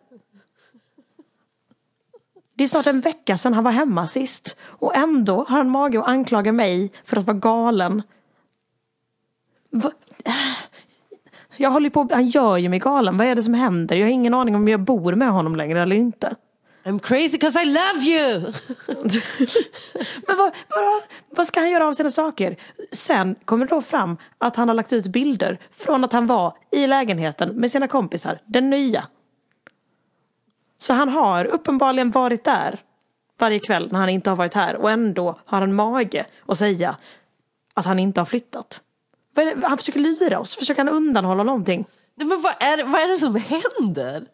Det 2.60 2.64
är 2.64 2.68
snart 2.68 2.86
en 2.86 3.00
vecka 3.00 3.38
sedan 3.38 3.54
han 3.54 3.64
var 3.64 3.70
hemma 3.70 4.06
sist. 4.06 4.56
Och 4.62 4.96
ändå 4.96 5.44
har 5.48 5.58
han 5.58 5.70
mage 5.70 6.00
att 6.00 6.08
anklaga 6.08 6.52
mig 6.52 6.92
för 7.04 7.16
att 7.16 7.26
vara 7.26 7.36
galen. 7.36 8.02
Va? 9.70 9.90
Jag 11.56 11.70
håller 11.70 11.90
på, 11.90 12.08
han 12.12 12.26
gör 12.26 12.56
ju 12.56 12.68
mig 12.68 12.78
galen. 12.78 13.18
Vad 13.18 13.26
är 13.26 13.34
det 13.34 13.42
som 13.42 13.54
händer? 13.54 13.96
Jag 13.96 14.06
har 14.06 14.10
ingen 14.10 14.34
aning 14.34 14.54
om 14.54 14.68
jag 14.68 14.80
bor 14.80 15.14
med 15.14 15.30
honom 15.30 15.56
längre 15.56 15.82
eller 15.82 15.96
inte. 15.96 16.34
I'm 16.84 16.98
crazy 16.98 17.38
cause 17.38 17.62
I 17.62 17.64
love 17.64 18.04
you! 18.04 18.40
Men 20.26 20.36
vad, 20.36 20.52
vad, 20.68 21.02
vad 21.30 21.46
ska 21.46 21.60
han 21.60 21.70
göra 21.70 21.88
av 21.88 21.92
sina 21.92 22.10
saker? 22.10 22.56
Sen 22.92 23.34
kommer 23.44 23.66
det 23.66 23.74
då 23.74 23.80
fram 23.80 24.16
att 24.38 24.56
han 24.56 24.68
har 24.68 24.74
lagt 24.74 24.92
ut 24.92 25.06
bilder 25.06 25.58
från 25.72 26.04
att 26.04 26.12
han 26.12 26.26
var 26.26 26.54
i 26.72 26.86
lägenheten 26.86 27.48
med 27.56 27.70
sina 27.70 27.88
kompisar, 27.88 28.38
den 28.46 28.70
nya. 28.70 29.04
Så 30.80 30.92
han 30.92 31.08
har 31.08 31.44
uppenbarligen 31.44 32.10
varit 32.10 32.44
där 32.44 32.80
varje 33.38 33.58
kväll 33.58 33.92
när 33.92 33.98
han 33.98 34.08
inte 34.08 34.30
har 34.30 34.36
varit 34.36 34.54
här 34.54 34.76
och 34.76 34.90
ändå 34.90 35.38
har 35.44 35.60
han 35.60 35.74
mage 35.74 36.26
att 36.46 36.58
säga 36.58 36.96
att 37.74 37.86
han 37.86 37.98
inte 37.98 38.20
har 38.20 38.26
flyttat. 38.26 38.80
Han 39.62 39.78
försöker 39.78 40.00
lura 40.00 40.38
oss, 40.38 40.54
försöker 40.56 40.84
han 40.84 40.94
undanhålla 40.94 41.42
någonting? 41.42 41.84
Men 42.14 42.42
vad 42.42 42.52
är, 42.60 42.84
vad 42.84 43.02
är 43.02 43.08
det 43.08 43.16
som 43.16 43.36
händer? 43.36 44.26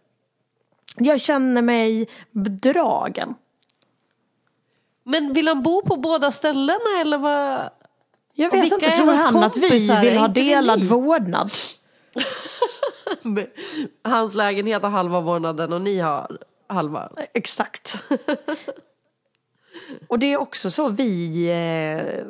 Jag 0.97 1.21
känner 1.21 1.63
mig 1.63 2.09
bedragen. 2.31 3.35
Men 5.05 5.33
vill 5.33 5.49
han 5.49 5.63
bo 5.63 5.83
på 5.83 5.97
båda 5.97 6.33
ställena 6.33 7.01
eller 7.01 7.19
vad? 7.19 7.71
Jag 8.35 8.51
vet 8.51 8.73
inte, 8.73 8.91
tror 8.91 9.13
han 9.13 9.43
att 9.43 9.57
vi 9.57 9.69
vill 10.01 10.17
ha 10.17 10.29
delad 10.29 10.79
ni? 10.79 10.87
vårdnad? 10.87 11.51
Hans 14.05 14.35
lägenhet 14.35 14.83
har 14.83 14.91
halva 14.91 15.21
vårdnaden 15.21 15.73
och 15.73 15.81
ni 15.81 15.99
har 15.99 16.39
halva. 16.69 17.11
Exakt. 17.35 18.03
Och 20.09 20.19
det 20.19 20.33
är 20.33 20.37
också 20.37 20.71
så 20.71 20.89
vi... 20.89 21.47
Eh, 21.51 22.27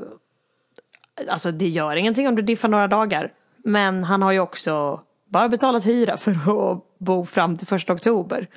alltså 1.29 1.53
det 1.53 1.69
gör 1.69 1.97
ingenting 1.97 2.29
om 2.29 2.37
du 2.37 2.43
diffar 2.43 2.69
några 2.69 2.89
dagar. 2.89 3.33
Men 3.57 4.05
han 4.05 4.23
har 4.23 4.33
ju 4.33 4.41
också 4.41 5.01
bara 5.29 5.49
betalat 5.49 5.87
hyra 5.87 6.17
för 6.17 6.31
att 6.31 6.83
bo 6.99 7.27
fram 7.27 7.57
till 7.57 7.67
första 7.67 7.93
oktober. 7.93 8.49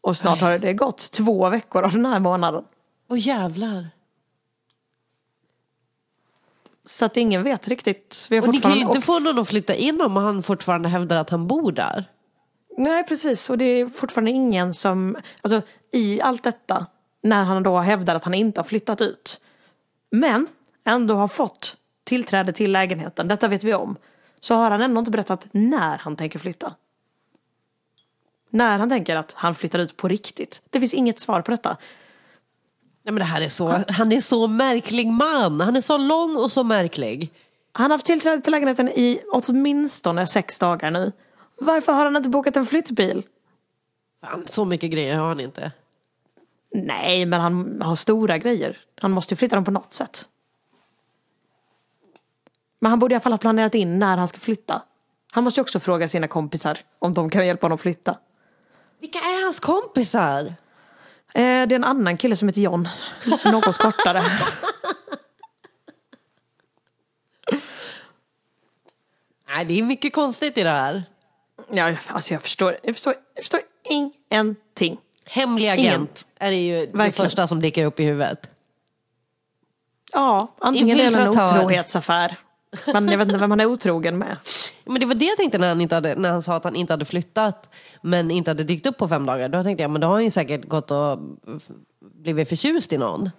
Och 0.00 0.16
snart 0.16 0.40
har 0.40 0.58
det 0.58 0.72
gått 0.72 1.10
två 1.10 1.50
veckor 1.50 1.84
av 1.84 1.92
den 1.92 2.06
här 2.06 2.20
månaden. 2.20 2.64
Åh 3.08 3.18
jävlar. 3.26 3.88
Så 6.84 7.04
att 7.04 7.16
ingen 7.16 7.42
vet 7.42 7.68
riktigt. 7.68 8.26
Vi 8.30 8.36
har 8.36 8.48
Och 8.48 8.54
ni 8.54 8.60
kan 8.60 8.72
ju 8.72 8.80
inte 8.80 9.00
få 9.00 9.18
någon 9.18 9.38
att 9.38 9.48
flytta 9.48 9.74
in 9.74 10.00
om 10.00 10.16
han 10.16 10.42
fortfarande 10.42 10.88
hävdar 10.88 11.16
att 11.16 11.30
han 11.30 11.46
bor 11.46 11.72
där. 11.72 12.04
Nej, 12.76 13.04
precis. 13.04 13.50
Och 13.50 13.58
det 13.58 13.64
är 13.64 13.86
fortfarande 13.86 14.30
ingen 14.30 14.74
som... 14.74 15.16
Alltså, 15.42 15.62
i 15.92 16.20
allt 16.20 16.42
detta 16.42 16.86
när 17.22 17.44
han 17.44 17.62
då 17.62 17.78
hävdar 17.78 18.14
att 18.14 18.24
han 18.24 18.34
inte 18.34 18.60
har 18.60 18.64
flyttat 18.64 19.00
ut. 19.00 19.40
Men 20.10 20.46
ändå 20.84 21.14
har 21.14 21.28
fått 21.28 21.76
tillträde 22.04 22.52
till 22.52 22.72
lägenheten, 22.72 23.28
detta 23.28 23.48
vet 23.48 23.64
vi 23.64 23.74
om. 23.74 23.96
Så 24.40 24.54
har 24.54 24.70
han 24.70 24.82
ändå 24.82 24.98
inte 24.98 25.10
berättat 25.10 25.46
när 25.52 25.98
han 25.98 26.16
tänker 26.16 26.38
flytta. 26.38 26.74
När 28.50 28.78
han 28.78 28.88
tänker 28.88 29.16
att 29.16 29.32
han 29.32 29.54
flyttar 29.54 29.78
ut 29.78 29.96
på 29.96 30.08
riktigt. 30.08 30.62
Det 30.70 30.80
finns 30.80 30.94
inget 30.94 31.20
svar 31.20 31.42
på 31.42 31.50
detta. 31.50 31.76
Nej, 33.04 33.12
men 33.12 33.18
det 33.18 33.24
här 33.24 33.40
är 33.40 33.48
så, 33.48 33.84
han 33.88 34.12
är 34.12 34.20
så 34.20 34.46
märklig 34.46 35.06
man. 35.06 35.60
Han 35.60 35.76
är 35.76 35.80
så 35.80 35.98
lång 35.98 36.36
och 36.36 36.52
så 36.52 36.64
märklig. 36.64 37.32
Han 37.72 37.90
har 37.90 37.94
haft 37.94 38.06
tillträde 38.06 38.42
till 38.42 38.50
lägenheten 38.50 38.88
i 38.88 39.20
åtminstone 39.32 40.26
sex 40.26 40.58
dagar 40.58 40.90
nu. 40.90 41.12
Varför 41.60 41.92
har 41.92 42.04
han 42.04 42.16
inte 42.16 42.28
bokat 42.28 42.56
en 42.56 42.66
flyttbil? 42.66 43.22
Fan, 44.20 44.46
så 44.46 44.64
mycket 44.64 44.90
grejer 44.90 45.16
har 45.16 45.28
han 45.28 45.40
inte. 45.40 45.72
Nej, 46.74 47.26
men 47.26 47.40
han 47.40 47.82
har 47.82 47.96
stora 47.96 48.38
grejer. 48.38 48.78
Han 49.00 49.10
måste 49.10 49.34
ju 49.34 49.36
flytta 49.36 49.56
dem 49.56 49.64
på 49.64 49.70
något 49.70 49.92
sätt. 49.92 50.28
Men 52.78 52.90
han 52.90 52.98
borde 52.98 53.12
i 53.12 53.16
alla 53.16 53.20
fall 53.20 53.32
ha 53.32 53.38
planerat 53.38 53.74
in 53.74 53.98
när 53.98 54.16
han 54.16 54.28
ska 54.28 54.38
flytta. 54.38 54.82
Han 55.30 55.44
måste 55.44 55.60
ju 55.60 55.62
också 55.62 55.80
fråga 55.80 56.08
sina 56.08 56.28
kompisar 56.28 56.78
om 56.98 57.12
de 57.12 57.30
kan 57.30 57.46
hjälpa 57.46 57.66
honom 57.66 57.78
flytta. 57.78 58.18
Vilka 59.00 59.18
är 59.18 59.44
hans 59.44 59.60
kompisar? 59.60 60.54
Eh, 61.34 61.40
det 61.42 61.42
är 61.42 61.72
en 61.72 61.84
annan 61.84 62.16
kille 62.16 62.36
som 62.36 62.48
heter 62.48 62.60
John. 62.60 62.88
Något 63.44 63.78
kortare. 63.78 64.22
Nej, 69.48 69.64
det 69.64 69.78
är 69.78 69.82
mycket 69.82 70.12
konstigt 70.12 70.58
i 70.58 70.62
det 70.62 70.70
här. 70.70 71.02
Ja, 71.70 71.96
alltså 72.08 72.34
jag 72.34 72.42
förstår, 72.42 72.76
jag 72.82 72.94
förstår, 72.94 73.14
jag 73.34 73.44
förstår 73.44 73.60
ingenting. 73.84 74.98
Hemlig 75.24 75.68
agent 75.68 75.84
Ingen. 76.40 76.48
är 76.48 76.50
det 76.50 76.56
ju 76.56 76.72
det 76.86 76.92
Verkligen. 76.98 77.12
första 77.12 77.46
som 77.46 77.60
dyker 77.60 77.84
upp 77.84 78.00
i 78.00 78.04
huvudet. 78.04 78.50
Ja, 80.12 80.54
antingen 80.58 80.88
är 81.00 81.02
det 81.10 81.16
en 81.16 81.26
Infiltratör. 81.26 81.58
otrohetsaffär. 81.58 82.36
Men 82.92 83.08
jag 83.08 83.18
vet 83.18 83.28
inte 83.28 83.38
vem 83.38 83.50
han 83.50 83.60
är 83.60 83.66
otrogen 83.66 84.18
med. 84.18 84.36
Men 84.84 85.00
det 85.00 85.06
var 85.06 85.14
det 85.14 85.24
jag 85.24 85.36
tänkte 85.36 85.58
när 85.58 85.68
han, 85.68 85.80
inte 85.80 85.94
hade, 85.94 86.14
när 86.14 86.30
han 86.30 86.42
sa 86.42 86.54
att 86.54 86.64
han 86.64 86.76
inte 86.76 86.92
hade 86.92 87.04
flyttat 87.04 87.74
men 88.00 88.30
inte 88.30 88.50
hade 88.50 88.64
dykt 88.64 88.86
upp 88.86 88.98
på 88.98 89.08
fem 89.08 89.26
dagar. 89.26 89.48
Då 89.48 89.62
tänkte 89.62 89.82
jag, 89.82 89.90
men 89.90 90.00
då 90.00 90.06
har 90.06 90.14
han 90.14 90.24
ju 90.24 90.30
säkert 90.30 90.68
gått 90.68 90.90
och 90.90 91.18
blivit 92.00 92.48
förtjust 92.48 92.92
i 92.92 92.98
någon. 92.98 93.30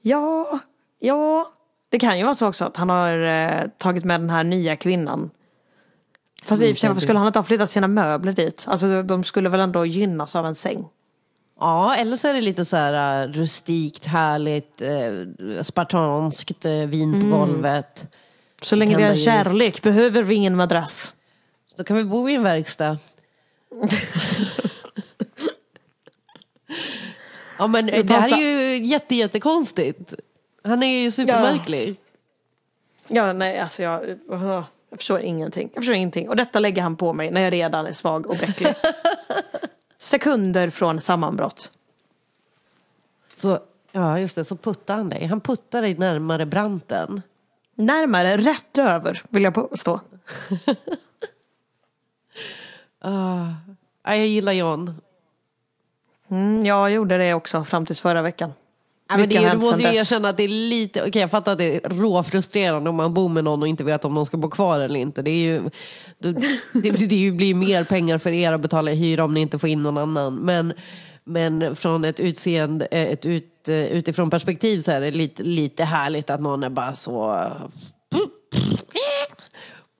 Ja, 0.00 0.58
ja. 0.98 1.52
Det 1.88 1.98
kan 1.98 2.18
ju 2.18 2.24
vara 2.24 2.34
så 2.34 2.48
också 2.48 2.64
att 2.64 2.76
han 2.76 2.88
har 2.88 3.18
eh, 3.18 3.68
tagit 3.78 4.04
med 4.04 4.20
den 4.20 4.30
här 4.30 4.44
nya 4.44 4.76
kvinnan. 4.76 5.30
Fast 6.44 6.62
i 6.62 6.64
och 6.64 6.68
för 6.68 6.80
sig, 6.80 6.88
varför 6.88 7.00
skulle 7.00 7.18
han 7.18 7.26
inte 7.26 7.38
ha 7.38 7.44
flyttat 7.44 7.70
sina 7.70 7.88
möbler 7.88 8.32
dit? 8.32 8.64
Alltså 8.68 9.02
de 9.02 9.24
skulle 9.24 9.48
väl 9.48 9.60
ändå 9.60 9.86
gynnas 9.86 10.36
av 10.36 10.46
en 10.46 10.54
säng. 10.54 10.88
Ja, 11.62 11.94
eller 11.94 12.16
så 12.16 12.28
är 12.28 12.34
det 12.34 12.40
lite 12.40 12.64
så 12.64 12.76
här 12.76 13.26
uh, 13.26 13.32
rustikt, 13.32 14.06
härligt, 14.06 14.82
uh, 14.82 15.62
spartanskt, 15.62 16.64
uh, 16.64 16.86
vin 16.86 17.12
på 17.12 17.26
Mm. 17.26 17.30
golvet. 17.38 18.06
Så 18.62 18.76
länge 18.76 18.96
vi 18.96 19.02
har 19.02 19.14
kärlek 19.14 19.82
behöver 19.82 20.22
vi 20.22 20.34
ingen 20.34 20.56
madrass. 20.56 21.14
Då 21.76 21.84
kan 21.84 21.96
vi 21.96 22.04
bo 22.04 22.28
i 22.28 22.34
en 22.34 22.42
verkstad. 22.42 22.98
ja 27.58 27.66
men 27.66 27.86
Det 27.86 28.02
det 28.02 28.14
här 28.14 28.32
är 28.32 28.36
ju 28.36 28.84
jätte, 28.86 29.14
jättekonstigt. 29.14 30.14
Han 30.64 30.82
är 30.82 31.02
ju 31.02 31.10
supermärklig. 31.10 31.96
Ja, 33.08 33.32
nej, 33.32 33.58
alltså 33.58 33.82
jag, 33.82 34.18
jag 34.28 34.64
förstår 34.96 35.20
ingenting. 35.20 35.70
Jag 35.74 35.82
förstår 35.82 35.94
ingenting. 35.96 36.28
Och 36.28 36.36
detta 36.36 36.60
lägger 36.60 36.82
han 36.82 36.96
på 36.96 37.12
mig 37.12 37.30
när 37.30 37.40
jag 37.40 37.52
redan 37.52 37.86
är 37.86 37.92
svag 37.92 38.26
och 38.26 38.36
bräcklig. 38.36 38.68
Sekunder 40.02 40.70
från 40.70 41.00
sammanbrott. 41.00 41.72
Så, 43.34 43.58
ja 43.92 44.18
just 44.18 44.34
det, 44.34 44.44
så 44.44 44.56
puttar 44.56 44.96
han 44.96 45.08
dig. 45.08 45.26
Han 45.26 45.40
puttar 45.40 45.82
dig 45.82 45.94
närmare 45.94 46.46
branten. 46.46 47.22
Närmare, 47.74 48.36
rätt 48.36 48.78
över 48.78 49.22
vill 49.28 49.42
jag 49.42 49.54
påstå. 49.54 50.00
Ja, 53.04 53.54
jag 54.04 54.26
gillar 54.26 54.52
John. 54.52 54.94
Mm, 56.28 56.66
jag 56.66 56.90
gjorde 56.90 57.18
det 57.18 57.34
också 57.34 57.64
fram 57.64 57.86
tills 57.86 58.00
förra 58.00 58.22
veckan. 58.22 58.52
Ja, 59.12 59.18
men 59.18 59.28
det, 59.28 59.36
är- 59.36 59.50
du 59.50 59.56
måste 59.56 59.82
ju 59.82 59.88
erkänna 59.88 60.28
att 60.28 60.36
det 60.36 60.42
är 60.42 60.48
lite, 60.48 61.02
okej 61.02 61.20
jag 61.22 61.30
fattar 61.30 61.52
att 61.52 61.58
det 61.58 61.84
är 61.84 61.88
råfrustrerande 61.90 62.90
om 62.90 62.96
man 62.96 63.14
bor 63.14 63.28
med 63.28 63.44
någon 63.44 63.62
och 63.62 63.68
inte 63.68 63.84
vet 63.84 64.04
om 64.04 64.14
de 64.14 64.26
ska 64.26 64.36
bo 64.36 64.50
kvar 64.50 64.80
eller 64.80 65.00
inte. 65.00 65.22
Det, 65.22 65.30
är 65.30 65.44
ju, 65.44 65.62
det, 66.18 66.32
det, 66.72 66.90
det 66.90 67.30
blir 67.30 67.46
ju 67.46 67.54
mer 67.54 67.84
pengar 67.84 68.18
för 68.18 68.30
er 68.30 68.52
att 68.52 68.60
betala 68.60 68.90
hyra 68.90 69.24
om 69.24 69.34
ni 69.34 69.40
inte 69.40 69.58
får 69.58 69.68
in 69.68 69.82
någon 69.82 69.98
annan. 69.98 70.34
Men, 70.34 70.72
men 71.24 71.76
från 71.76 72.04
ett, 72.04 72.20
utseende, 72.20 72.88
eh, 72.90 73.02
ett 73.10 73.26
ut, 73.26 73.68
eh, 73.68 73.92
utifrån 73.92 74.30
perspektiv 74.30 74.80
så 74.80 74.92
är 74.92 75.00
det 75.00 75.10
lite, 75.10 75.42
lite 75.42 75.84
härligt 75.84 76.30
att 76.30 76.40
någon 76.40 76.62
är 76.62 76.70
bara 76.70 76.94
så... 76.94 77.46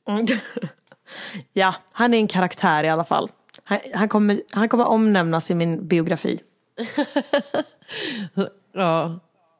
Ja, 1.53 1.75
han 1.93 2.15
är 2.15 2.19
en 2.19 2.29
karaktär 2.29 2.85
i 2.85 2.89
alla 2.91 3.05
fall. 3.05 3.29
Han, 3.65 3.79
han, 3.95 4.09
kommer, 4.09 4.41
han 4.51 4.69
kommer 4.69 4.85
omnämnas 4.85 5.51
i 5.51 5.55
min 5.55 5.89
biografi. 5.89 6.41
Ja. 8.73 9.19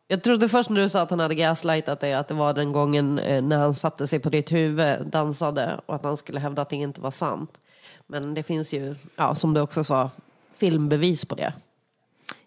Jag 0.09 0.23
trodde 0.23 0.49
först 0.49 0.71
när 0.71 0.81
du 0.81 0.89
sa 0.89 1.01
att 1.01 1.11
han 1.11 1.21
hade 1.21 1.35
gaslightat 1.35 2.01
dig 2.01 2.15
att 2.15 2.29
det 2.29 2.35
var 2.35 2.55
den 2.55 2.73
gången 2.73 3.19
eh, 3.19 3.43
när 3.43 3.59
han 3.59 3.75
satte 3.75 4.07
sig 4.07 4.19
på 4.19 4.31
ditt 4.31 4.53
huvud, 4.53 5.07
dansade 5.07 5.81
och 5.87 5.95
att 5.95 6.05
han 6.05 6.17
skulle 6.17 6.41
hävda 6.41 6.63
att 6.63 6.69
det 6.69 6.77
inte 6.77 7.01
var 7.01 7.11
sant. 7.11 7.59
Men 8.07 8.35
det 8.35 8.43
finns 8.43 8.73
ju, 8.73 8.95
ja, 9.17 9.35
som 9.35 9.55
du 9.55 9.61
också 9.61 9.85
sa, 9.85 10.11
filmbevis 10.55 11.25
på 11.25 11.35
det. 11.35 11.53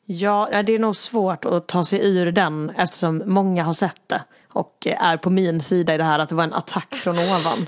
Ja, 0.05 0.63
det 0.65 0.75
är 0.75 0.79
nog 0.79 0.95
svårt 0.95 1.45
att 1.45 1.67
ta 1.67 1.85
sig 1.85 2.07
ur 2.07 2.31
den 2.31 2.69
eftersom 2.69 3.23
många 3.25 3.63
har 3.63 3.73
sett 3.73 4.01
det 4.07 4.21
och 4.49 4.87
eh, 4.87 5.03
är 5.03 5.17
på 5.17 5.29
min 5.29 5.61
sida 5.61 5.95
i 5.95 5.97
det 5.97 6.03
här 6.03 6.19
att 6.19 6.29
det 6.29 6.35
var 6.35 6.43
en 6.43 6.53
attack 6.53 6.95
från 6.95 7.15
ovan. 7.19 7.67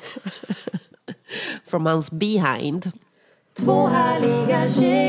From 1.67 1.85
hans 1.85 2.11
behind. 2.11 2.91
Två 3.59 3.87
härliga 3.87 4.69
tjejer 4.69 5.06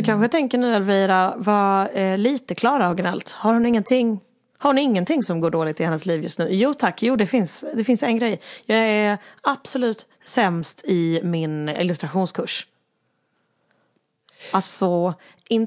Du 0.00 0.04
kanske 0.04 0.28
tänker 0.28 0.58
nu 0.58 0.74
Elvira, 0.74 1.34
var 1.36 1.98
eh, 1.98 2.18
lite 2.18 2.54
Klara 2.54 2.86
har 2.86 2.94
gnällt. 2.94 3.30
Har 3.30 3.54
hon 3.54 3.66
ingenting? 3.66 4.20
Har 4.58 4.70
hon 4.70 4.78
ingenting 4.78 5.22
som 5.22 5.40
går 5.40 5.50
dåligt 5.50 5.80
i 5.80 5.84
hennes 5.84 6.06
liv 6.06 6.22
just 6.22 6.38
nu? 6.38 6.48
Jo 6.50 6.74
tack, 6.74 7.02
jo 7.02 7.16
det 7.16 7.26
finns, 7.26 7.64
det 7.74 7.84
finns 7.84 8.02
en 8.02 8.18
grej. 8.18 8.40
Jag 8.66 8.78
är 8.78 9.18
absolut 9.42 10.06
sämst 10.24 10.84
i 10.84 11.20
min 11.24 11.68
illustrationskurs. 11.68 12.66
Alltså, 14.50 15.14
in... 15.48 15.66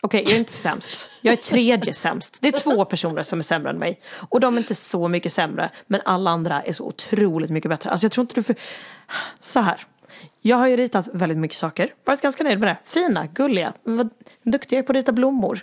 okej 0.00 0.22
jag 0.22 0.32
är 0.32 0.38
inte 0.38 0.52
sämst. 0.52 1.10
Jag 1.20 1.32
är 1.32 1.36
tredje 1.36 1.94
sämst. 1.94 2.38
Det 2.40 2.48
är 2.48 2.58
två 2.58 2.84
personer 2.84 3.22
som 3.22 3.38
är 3.38 3.42
sämre 3.42 3.70
än 3.70 3.78
mig. 3.78 4.00
Och 4.28 4.40
de 4.40 4.54
är 4.54 4.58
inte 4.58 4.74
så 4.74 5.08
mycket 5.08 5.32
sämre, 5.32 5.70
men 5.86 6.00
alla 6.04 6.30
andra 6.30 6.62
är 6.62 6.72
så 6.72 6.84
otroligt 6.84 7.50
mycket 7.50 7.68
bättre. 7.68 7.90
Alltså 7.90 8.04
jag 8.04 8.12
tror 8.12 8.22
inte 8.22 8.34
du 8.34 8.42
för... 8.42 8.56
Så 9.40 9.60
här. 9.60 9.86
Jag 10.40 10.56
har 10.56 10.66
ju 10.66 10.76
ritat 10.76 11.08
väldigt 11.12 11.38
mycket 11.38 11.56
saker. 11.56 11.94
Varit 12.04 12.20
ganska 12.20 12.44
nöjd 12.44 12.60
med 12.60 12.68
det. 12.68 12.76
Fina, 12.84 13.26
gulliga, 13.26 13.72
duktiga 14.42 14.82
på 14.82 14.92
att 14.92 14.96
rita 14.96 15.12
blommor. 15.12 15.60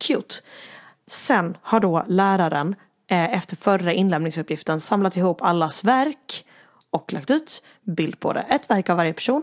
Cute. 0.00 0.34
Sen 1.06 1.56
har 1.62 1.80
då 1.80 2.04
läraren 2.08 2.74
eh, 3.10 3.36
efter 3.36 3.56
förra 3.56 3.92
inlämningsuppgiften 3.92 4.80
samlat 4.80 5.16
ihop 5.16 5.42
allas 5.42 5.84
verk 5.84 6.46
och 6.90 7.12
lagt 7.12 7.30
ut 7.30 7.62
bild 7.82 8.20
på 8.20 8.32
det. 8.32 8.40
Ett 8.40 8.70
verk 8.70 8.90
av 8.90 8.96
varje 8.96 9.12
person. 9.12 9.42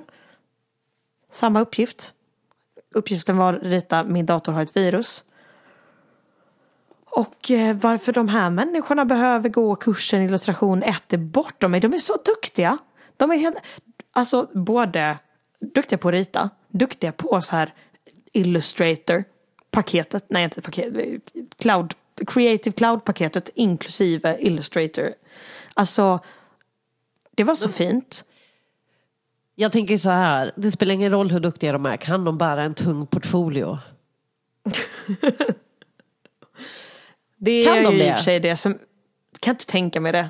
Samma 1.32 1.60
uppgift. 1.60 2.14
Uppgiften 2.96 3.38
var 3.38 3.54
att 3.54 3.64
rita 3.64 4.04
min 4.04 4.26
dator 4.26 4.52
har 4.52 4.62
ett 4.62 4.78
virus. 4.78 5.24
Och 7.16 7.52
eh, 7.52 7.76
varför 7.76 8.14
de 8.14 8.30
här 8.30 8.50
människorna 8.50 9.06
behöver 9.06 9.50
gå 9.50 9.76
kursen 9.76 10.22
illustration 10.22 10.84
1 10.84 11.14
är 11.14 11.18
bortom 11.18 11.72
mig. 11.72 11.80
De 11.80 11.94
är 11.94 11.98
så 11.98 12.18
duktiga. 12.26 12.78
De 13.18 13.32
är 13.32 13.38
helt, 13.38 13.58
alltså 14.14 14.50
både 14.54 15.20
duktiga 15.60 15.98
på 15.98 16.08
att 16.08 16.14
rita, 16.14 16.50
duktiga 16.70 17.12
på 17.12 17.42
så 17.42 17.52
här 17.56 17.74
Illustrator 18.32 19.24
paketet, 19.72 20.26
nej 20.30 20.44
inte 20.44 20.62
paket, 20.62 20.94
cloud, 21.58 21.94
Creative 22.28 22.76
Cloud-paketet 22.76 23.50
inklusive 23.56 24.38
Illustrator. 24.40 25.14
Alltså, 25.74 26.20
det 27.36 27.44
var 27.44 27.56
så 27.56 27.70
fint. 27.70 28.26
Jag 29.56 29.72
tänker 29.72 29.98
så 29.98 30.10
här, 30.10 30.52
det 30.56 30.72
spelar 30.72 30.94
ingen 30.94 31.12
roll 31.12 31.32
hur 31.32 31.40
duktiga 31.40 31.72
de 31.72 31.86
är, 31.86 31.98
kan 31.98 32.24
de 32.26 32.38
bära 32.38 32.64
en 32.64 32.74
tung 32.74 33.08
portfolio? 33.08 33.78
Det 37.38 37.66
Kan 37.66 37.78
är 37.78 37.84
de 37.84 37.94
ju 37.96 38.02
i 38.02 38.04
det? 38.04 38.10
och 38.12 38.16
för 38.16 38.24
sig 38.24 38.40
det 38.40 38.56
som, 38.56 38.80
kan 39.40 39.54
inte 39.54 39.66
tänka 39.66 40.02
mig 40.02 40.12
det. 40.12 40.30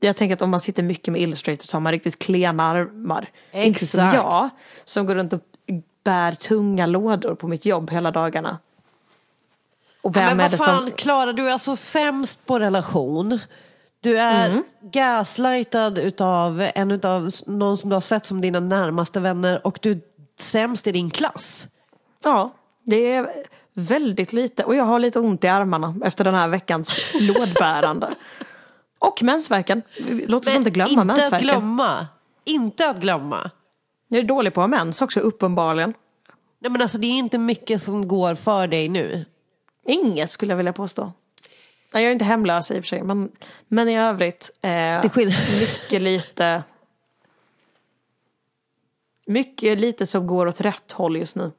Jag 0.00 0.16
tänker 0.16 0.34
att 0.34 0.42
om 0.42 0.50
man 0.50 0.60
sitter 0.60 0.82
mycket 0.82 1.12
med 1.12 1.20
Illustrator 1.20 1.64
så 1.64 1.76
har 1.76 1.80
man 1.80 1.92
riktigt 1.92 2.18
klena 2.18 2.62
armar. 2.70 3.28
Inte 3.52 3.86
som 3.86 4.00
Exakt. 4.00 4.14
jag 4.14 4.50
som 4.84 5.06
går 5.06 5.14
runt 5.14 5.32
och 5.32 5.40
bär 6.04 6.32
tunga 6.32 6.86
lådor 6.86 7.34
på 7.34 7.48
mitt 7.48 7.66
jobb 7.66 7.90
hela 7.90 8.10
dagarna. 8.10 8.58
Och 10.02 10.16
vem 10.16 10.24
men 10.24 10.40
är 10.40 10.42
vad 10.44 10.50
det 10.50 10.56
fan, 10.56 10.82
som... 10.88 10.90
Klara, 10.90 11.32
du 11.32 11.48
är 11.48 11.52
alltså 11.52 11.76
sämst 11.76 12.46
på 12.46 12.58
relation. 12.58 13.38
Du 14.00 14.18
är 14.18 14.50
Mm. 14.50 14.64
gaslightad 14.80 15.98
utav 15.98 16.68
en 16.74 16.90
utav 16.90 17.30
någon 17.46 17.78
som 17.78 17.90
du 17.90 17.96
har 17.96 18.00
sett 18.00 18.26
som 18.26 18.40
dina 18.40 18.60
närmaste 18.60 19.20
vänner 19.20 19.66
och 19.66 19.78
du 19.82 19.90
är 19.90 20.00
sämst 20.38 20.86
i 20.86 20.92
din 20.92 21.10
klass. 21.10 21.68
Ja, 22.24 22.50
det 22.82 23.12
är 23.12 23.28
väldigt 23.74 24.32
lite. 24.32 24.64
Och 24.64 24.74
jag 24.74 24.84
har 24.84 24.98
lite 24.98 25.18
ont 25.18 25.44
i 25.44 25.48
armarna 25.48 25.94
efter 26.04 26.24
den 26.24 26.34
här 26.34 26.48
veckans 26.48 27.00
lådbärande. 27.20 28.14
Och 29.06 29.22
mensvärken. 29.22 29.82
Låt 30.26 30.46
oss 30.46 30.54
inte 30.54 30.70
glömma 30.70 30.90
inte 30.90 31.04
mensvärken. 31.04 31.34
att 31.36 31.42
glömma. 31.42 32.06
Inte 32.44 32.88
att 32.88 33.00
glömma. 33.00 33.50
Jag 34.08 34.20
är 34.20 34.24
dålig 34.24 34.54
på 34.54 34.60
att 34.60 34.70
ha 34.70 34.76
mens 34.76 35.02
också, 35.02 35.20
uppenbarligen. 35.20 35.94
Nej 36.58 36.70
men 36.70 36.82
alltså 36.82 36.98
det 36.98 37.06
är 37.06 37.18
inte 37.18 37.38
mycket 37.38 37.82
som 37.82 38.08
går 38.08 38.34
för 38.34 38.66
dig 38.66 38.88
nu. 38.88 39.24
Inget 39.86 40.30
skulle 40.30 40.52
jag 40.52 40.56
vilja 40.56 40.72
påstå. 40.72 41.12
Nej, 41.92 42.02
Jag 42.02 42.08
är 42.08 42.12
inte 42.12 42.24
hemlös 42.24 42.70
i 42.70 42.74
och 42.74 42.84
för 42.84 42.88
sig, 42.88 43.02
men, 43.02 43.30
men 43.68 43.88
i 43.88 43.98
övrigt. 43.98 44.50
Eh, 44.60 45.02
mycket 45.02 46.02
lite. 46.02 46.62
Mycket 49.26 49.80
lite 49.80 50.06
som 50.06 50.26
går 50.26 50.46
åt 50.46 50.60
rätt 50.60 50.92
håll 50.92 51.16
just 51.16 51.36
nu. 51.36 51.52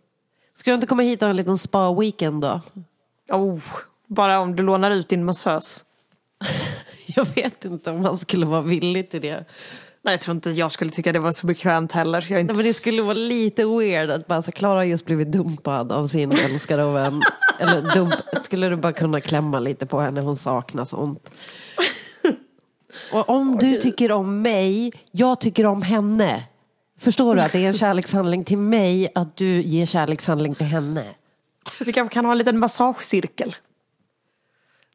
Ska 0.54 0.72
du 0.72 0.76
inte 0.76 0.88
komma 0.88 1.04
hit 1.04 1.22
och 1.22 1.26
ha 1.26 1.30
en 1.30 1.36
liten 1.36 1.58
spa-weekend 1.58 2.41
då? 2.41 2.62
Oh, 3.30 3.60
bara 4.08 4.39
om 4.39 4.56
du 4.56 4.64
lånar 4.64 4.91
ut 4.91 5.10
din 5.10 5.26
massös. 5.26 5.86
Jag 7.16 7.26
vet 7.36 7.66
inte 7.66 7.91
om 7.91 8.01
man 8.01 8.18
skulle 8.18 8.45
vara 8.45 8.62
villig 8.62 9.10
till 9.10 9.22
det. 9.22 9.45
Nej, 10.01 10.14
jag 10.14 10.22
tror 10.22 10.36
inte 10.36 10.49
jag 10.49 10.72
skulle 10.72 10.91
tycka 10.91 11.12
det 11.12 11.20
var 11.20 11.32
så 11.32 11.47
bekvämt 11.47 11.91
heller. 11.91 12.26
Jag 12.30 12.39
inte... 12.39 12.53
Nej, 12.53 12.58
men 12.58 12.66
det 12.66 12.74
skulle 12.74 13.01
vara 13.01 13.14
lite 13.14 13.66
weird 13.66 14.10
att 14.10 14.28
bara 14.28 14.41
så 14.41 14.51
Klara 14.51 14.76
har 14.76 14.84
just 14.84 15.06
blivit 15.06 15.32
dumpad 15.32 15.91
av 15.91 16.08
sin 16.08 16.32
älskare 16.51 16.84
och 16.84 16.95
vän. 16.95 17.22
Eller 17.60 17.93
dump, 17.95 18.14
skulle 18.43 18.70
du 18.70 18.76
bara 18.76 18.93
kunna 18.93 19.22
klämma 19.22 19.60
lite 19.60 19.86
på 19.86 19.99
henne, 19.99 20.22
hon 20.22 20.38
saknar 20.38 20.86
sånt. 20.86 21.30
Och 23.14 23.30
om 23.30 23.58
du 23.58 23.82
tycker 23.82 24.12
om 24.12 24.41
mig, 24.41 24.93
jag 25.12 25.41
tycker 25.41 25.66
om 25.66 25.82
henne. 25.82 26.43
Förstår 26.99 27.36
du 27.36 27.41
att 27.41 27.51
det 27.51 27.60
är 27.60 27.68
en 27.68 27.74
kärlekshandling 27.78 28.43
till 28.43 28.58
mig 28.58 29.12
att 29.16 29.38
du 29.38 29.62
ger 29.62 29.86
kärlekshandling 29.86 30.56
till 30.56 30.68
henne? 30.68 31.06
Vi 31.80 31.93
kanske 31.93 32.14
kan 32.14 32.26
ha 32.26 32.32
en 32.32 32.38
liten 32.38 32.60
massagecirkel. 32.60 33.56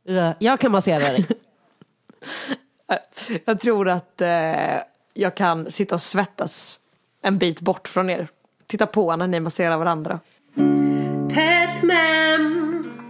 Ja, 0.03 0.35
Jag 0.39 0.61
kan 0.61 0.73
massera 0.73 0.99
dig. 0.99 1.27
Jag 3.45 3.61
tror 3.61 3.89
att 3.89 4.21
eh, 4.21 4.77
jag 5.15 5.35
kan 5.35 5.71
sitta 5.71 5.95
och 5.95 6.01
svettas 6.01 6.79
en 7.23 7.39
bit 7.39 7.61
bort 7.61 7.89
från 7.89 8.11
er. 8.11 8.29
Titta 8.67 8.87
på 8.87 9.17
när 9.17 9.27
ni 9.27 9.41
masserar 9.41 9.79
varandra. 9.79 10.21
Tätt 11.35 11.83
med. 11.83 12.30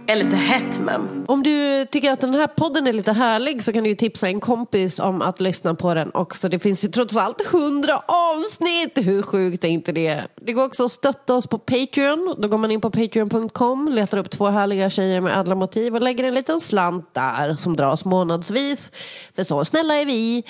Eller 0.07 0.23
lite 0.23 0.35
hett 0.35 0.79
mem. 0.79 1.25
Om 1.27 1.43
du 1.43 1.85
tycker 1.85 2.11
att 2.11 2.21
den 2.21 2.33
här 2.35 2.47
podden 2.47 2.87
är 2.87 2.93
lite 2.93 3.11
härlig 3.13 3.63
så 3.63 3.73
kan 3.73 3.83
du 3.83 3.89
ju 3.89 3.95
tipsa 3.95 4.27
en 4.27 4.39
kompis 4.39 4.99
om 4.99 5.21
att 5.21 5.39
lyssna 5.39 5.75
på 5.75 5.93
den 5.93 6.11
också. 6.13 6.49
Det 6.49 6.59
finns 6.59 6.83
ju 6.83 6.87
trots 6.87 7.15
allt 7.17 7.47
hundra 7.51 7.97
avsnitt. 8.05 9.07
Hur 9.07 9.21
sjukt 9.21 9.63
är 9.63 9.67
inte 9.67 9.91
det? 9.91 10.23
Det 10.35 10.53
går 10.53 10.65
också 10.65 10.85
att 10.85 10.91
stötta 10.91 11.35
oss 11.35 11.47
på 11.47 11.57
Patreon. 11.57 12.35
Då 12.39 12.47
går 12.47 12.57
man 12.57 12.71
in 12.71 12.81
på 12.81 12.89
patreon.com, 12.89 13.87
letar 13.91 14.17
upp 14.17 14.29
två 14.29 14.45
härliga 14.45 14.89
tjejer 14.89 15.21
med 15.21 15.39
ädla 15.39 15.55
motiv 15.55 15.95
och 15.95 16.01
lägger 16.01 16.23
en 16.23 16.33
liten 16.33 16.61
slant 16.61 17.13
där 17.13 17.53
som 17.53 17.75
dras 17.75 18.05
månadsvis. 18.05 18.91
För 19.35 19.43
så 19.43 19.65
snälla 19.65 19.95
är 19.95 20.05
vi. 20.05 20.43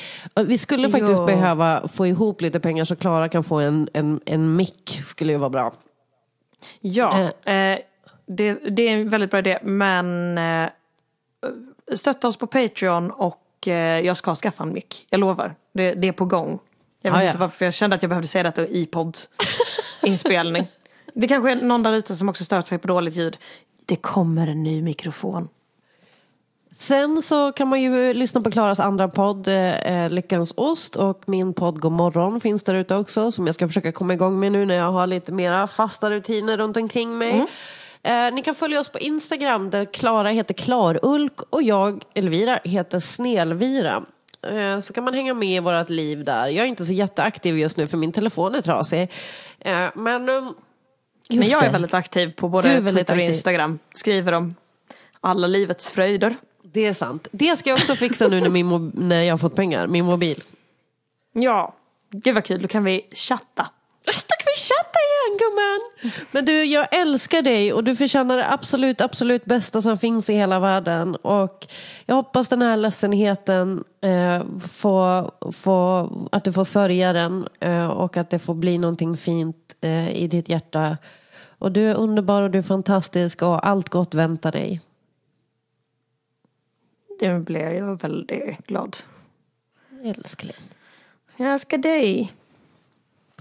Vi 0.46 0.58
skulle 0.58 0.90
faktiskt 0.90 1.20
Ja. 1.20 1.26
behöva 1.26 1.88
få 1.88 2.08
ihop 2.08 2.42
lite 2.42 2.60
pengar 2.60 2.86
så 2.86 2.96
Klara 2.96 3.30
kan 3.30 3.44
få 3.44 3.56
en, 3.60 3.90
en, 3.94 4.20
en 4.26 4.56
mick. 4.56 5.00
Skulle 5.04 5.32
ju 5.32 5.38
vara 5.38 5.50
bra. 5.50 5.74
Ja, 6.82 7.20
eh, 7.46 7.78
det, 8.26 8.54
det 8.54 8.88
är 8.88 8.98
en 8.98 9.10
väldigt 9.10 9.32
bra 9.32 9.40
idé. 9.40 9.60
Men 9.64 10.38
eh, 10.38 10.70
stötta 11.96 12.28
oss 12.28 12.38
på 12.38 12.48
Patreon 12.48 13.12
och 13.12 13.68
eh, 13.68 14.00
jag 14.00 14.18
ska 14.18 14.36
skaffa 14.36 14.64
en 14.64 14.74
mick. 14.74 15.08
Jag 15.10 15.20
lovar. 15.20 15.56
Det, 15.74 15.94
det 15.94 16.08
är 16.08 16.12
på 16.12 16.26
gång. 16.26 16.60
Jag 17.02 17.12
vet 17.12 17.20
Ah, 17.20 17.24
ja. 17.24 17.30
inte 17.30 17.40
varför 17.40 17.66
jag 17.66 17.74
kände 17.74 17.96
att 17.96 18.04
jag 18.04 18.10
behövde 18.10 18.28
säga 18.28 18.44
detta 18.44 18.68
i 18.68 18.86
podd-inspelning. 18.86 20.68
det 21.14 21.28
kanske 21.28 21.52
är 21.52 21.56
någon 21.56 21.84
där 21.84 21.94
ute 21.94 22.16
som 22.16 22.30
också 22.30 22.44
stör 22.44 22.62
sig 22.62 22.78
på 22.78 22.88
dåligt 22.88 23.16
ljud. 23.16 23.38
Det 23.86 23.96
kommer 23.96 24.48
en 24.48 24.64
ny 24.64 24.82
mikrofon. 24.82 25.48
Sen 26.74 27.22
så 27.22 27.52
kan 27.52 27.68
man 27.68 27.82
ju 27.82 28.14
lyssna 28.14 28.42
på 28.42 28.52
Klaras 28.52 28.80
andra 28.80 29.08
podd, 29.08 29.48
eh, 29.48 30.10
Lyckans 30.10 30.54
Ost 30.58 30.96
och 30.96 31.24
min 31.26 31.54
podd 31.54 31.80
God 31.80 31.92
morgon 31.92 32.40
finns 32.42 32.64
där 32.64 32.76
ute 32.76 32.96
också 32.96 33.32
som 33.32 33.46
jag 33.46 33.56
ska 33.56 33.68
försöka 33.68 33.92
komma 33.92 34.14
igång 34.14 34.40
med 34.40 34.52
nu 34.52 34.66
när 34.66 34.76
jag 34.76 34.92
har 34.92 35.08
lite 35.08 35.32
mera 35.32 35.68
fasta 35.68 36.12
rutiner 36.12 36.58
runt 36.58 36.78
omkring 36.78 37.18
mig. 37.18 37.46
Eh, 38.04 38.34
ni 38.34 38.42
kan 38.44 38.56
följa 38.56 38.80
oss 38.80 38.90
på 38.90 39.00
Instagram 39.00 39.70
där 39.70 39.86
Klara 39.86 40.30
heter 40.30 40.54
Klarulk 40.54 41.42
och 41.50 41.64
jag, 41.64 42.04
Elvira, 42.14 42.60
heter 42.64 43.00
Snelvira. 43.00 44.04
Eh, 44.48 44.80
så 44.80 44.94
kan 44.94 45.04
man 45.04 45.14
hänga 45.14 45.34
med 45.34 45.50
i 45.56 45.60
vårt 45.60 45.90
liv 45.90 46.24
där. 46.24 46.48
Jag 46.48 46.64
är 46.66 46.70
inte 46.70 46.86
så 46.86 46.94
jätteaktiv 46.94 47.58
just 47.58 47.78
nu 47.78 47.88
för 47.88 47.98
min 47.98 48.12
telefon 48.12 48.56
är 48.56 48.62
trasig. 48.62 49.12
Eh, 49.60 49.88
men 49.96 50.30
um, 50.30 50.54
Men 51.30 51.48
jag 51.48 51.62
är 51.62 51.66
det. 51.66 51.72
väldigt 51.72 51.94
aktiv 51.94 52.32
på 52.32 52.50
både 52.50 52.70
är 52.70 52.82
Twitter 52.82 52.92
och 53.04 53.10
aktiv. 53.10 53.20
Instagram. 53.30 53.80
Skriver 53.94 54.32
om 54.32 54.56
alla 55.22 55.48
livets 55.48 55.92
fröjder. 55.92 56.36
Det 56.64 56.86
är 56.86 56.94
sant. 56.94 57.28
Det 57.32 57.58
ska 57.58 57.70
jag 57.70 57.78
också 57.78 57.96
fixa 57.96 58.28
nu 58.28 58.42
när, 58.42 58.50
min 58.50 58.92
när 58.96 59.22
jag 59.22 59.34
har 59.34 59.38
fått 59.38 59.56
pengar, 59.56 59.88
min 59.88 60.06
mobil. 60.06 60.44
Ja, 61.34 61.76
gud 62.10 62.36
vad 62.36 62.46
kul. 62.46 62.62
Då 62.62 62.68
kan 62.68 62.84
vi 62.84 63.08
chatta. 63.12 63.70
Då 64.06 64.12
kan 64.12 64.48
vi 64.56 64.62
chatta 64.62 65.00
igen 65.08 65.38
gumman. 65.40 66.14
Men 66.32 66.46
du, 66.46 66.64
jag 66.64 66.96
älskar 66.96 67.42
dig 67.42 67.74
och 67.74 67.84
du 67.84 67.96
förtjänar 67.96 68.38
det 68.38 68.52
absolut, 68.52 69.02
absolut 69.02 69.46
bästa 69.46 69.82
som 69.82 69.98
finns 69.98 70.30
i 70.30 70.34
hela 70.34 70.60
världen. 70.60 71.16
Och 71.16 71.68
jag 72.06 72.16
hoppas 72.16 72.50
den 72.50 72.62
här 72.62 72.78
ledsenheten 72.78 73.84
eh, 74.02 74.44
får, 74.70 75.52
får, 75.52 76.10
att 76.32 76.44
du 76.44 76.54
får 76.54 76.64
sörja 76.64 77.14
den 77.14 77.48
eh, 77.60 77.88
och 77.88 78.18
att 78.18 78.30
det 78.30 78.40
får 78.40 78.54
bli 78.54 78.78
någonting 78.78 79.18
fint 79.18 79.76
eh, 79.82 80.16
i 80.16 80.28
ditt 80.28 80.50
hjärta. 80.50 80.98
Och 81.58 81.72
du 81.72 81.90
är 81.90 81.96
underbar 81.96 82.42
och 82.42 82.52
du 82.52 82.60
är 82.60 82.64
fantastisk 82.64 83.42
och 83.42 83.68
allt 83.68 83.90
gott 83.90 84.14
väntar 84.14 84.52
dig. 84.52 84.82
Det 87.20 87.40
blev 87.40 87.74
jag 87.74 88.02
väldigt 88.02 88.68
glad. 88.68 88.98
Älskling. 90.04 90.56
Jag 91.38 91.54
älskar 91.54 91.78
dig. 91.78 92.34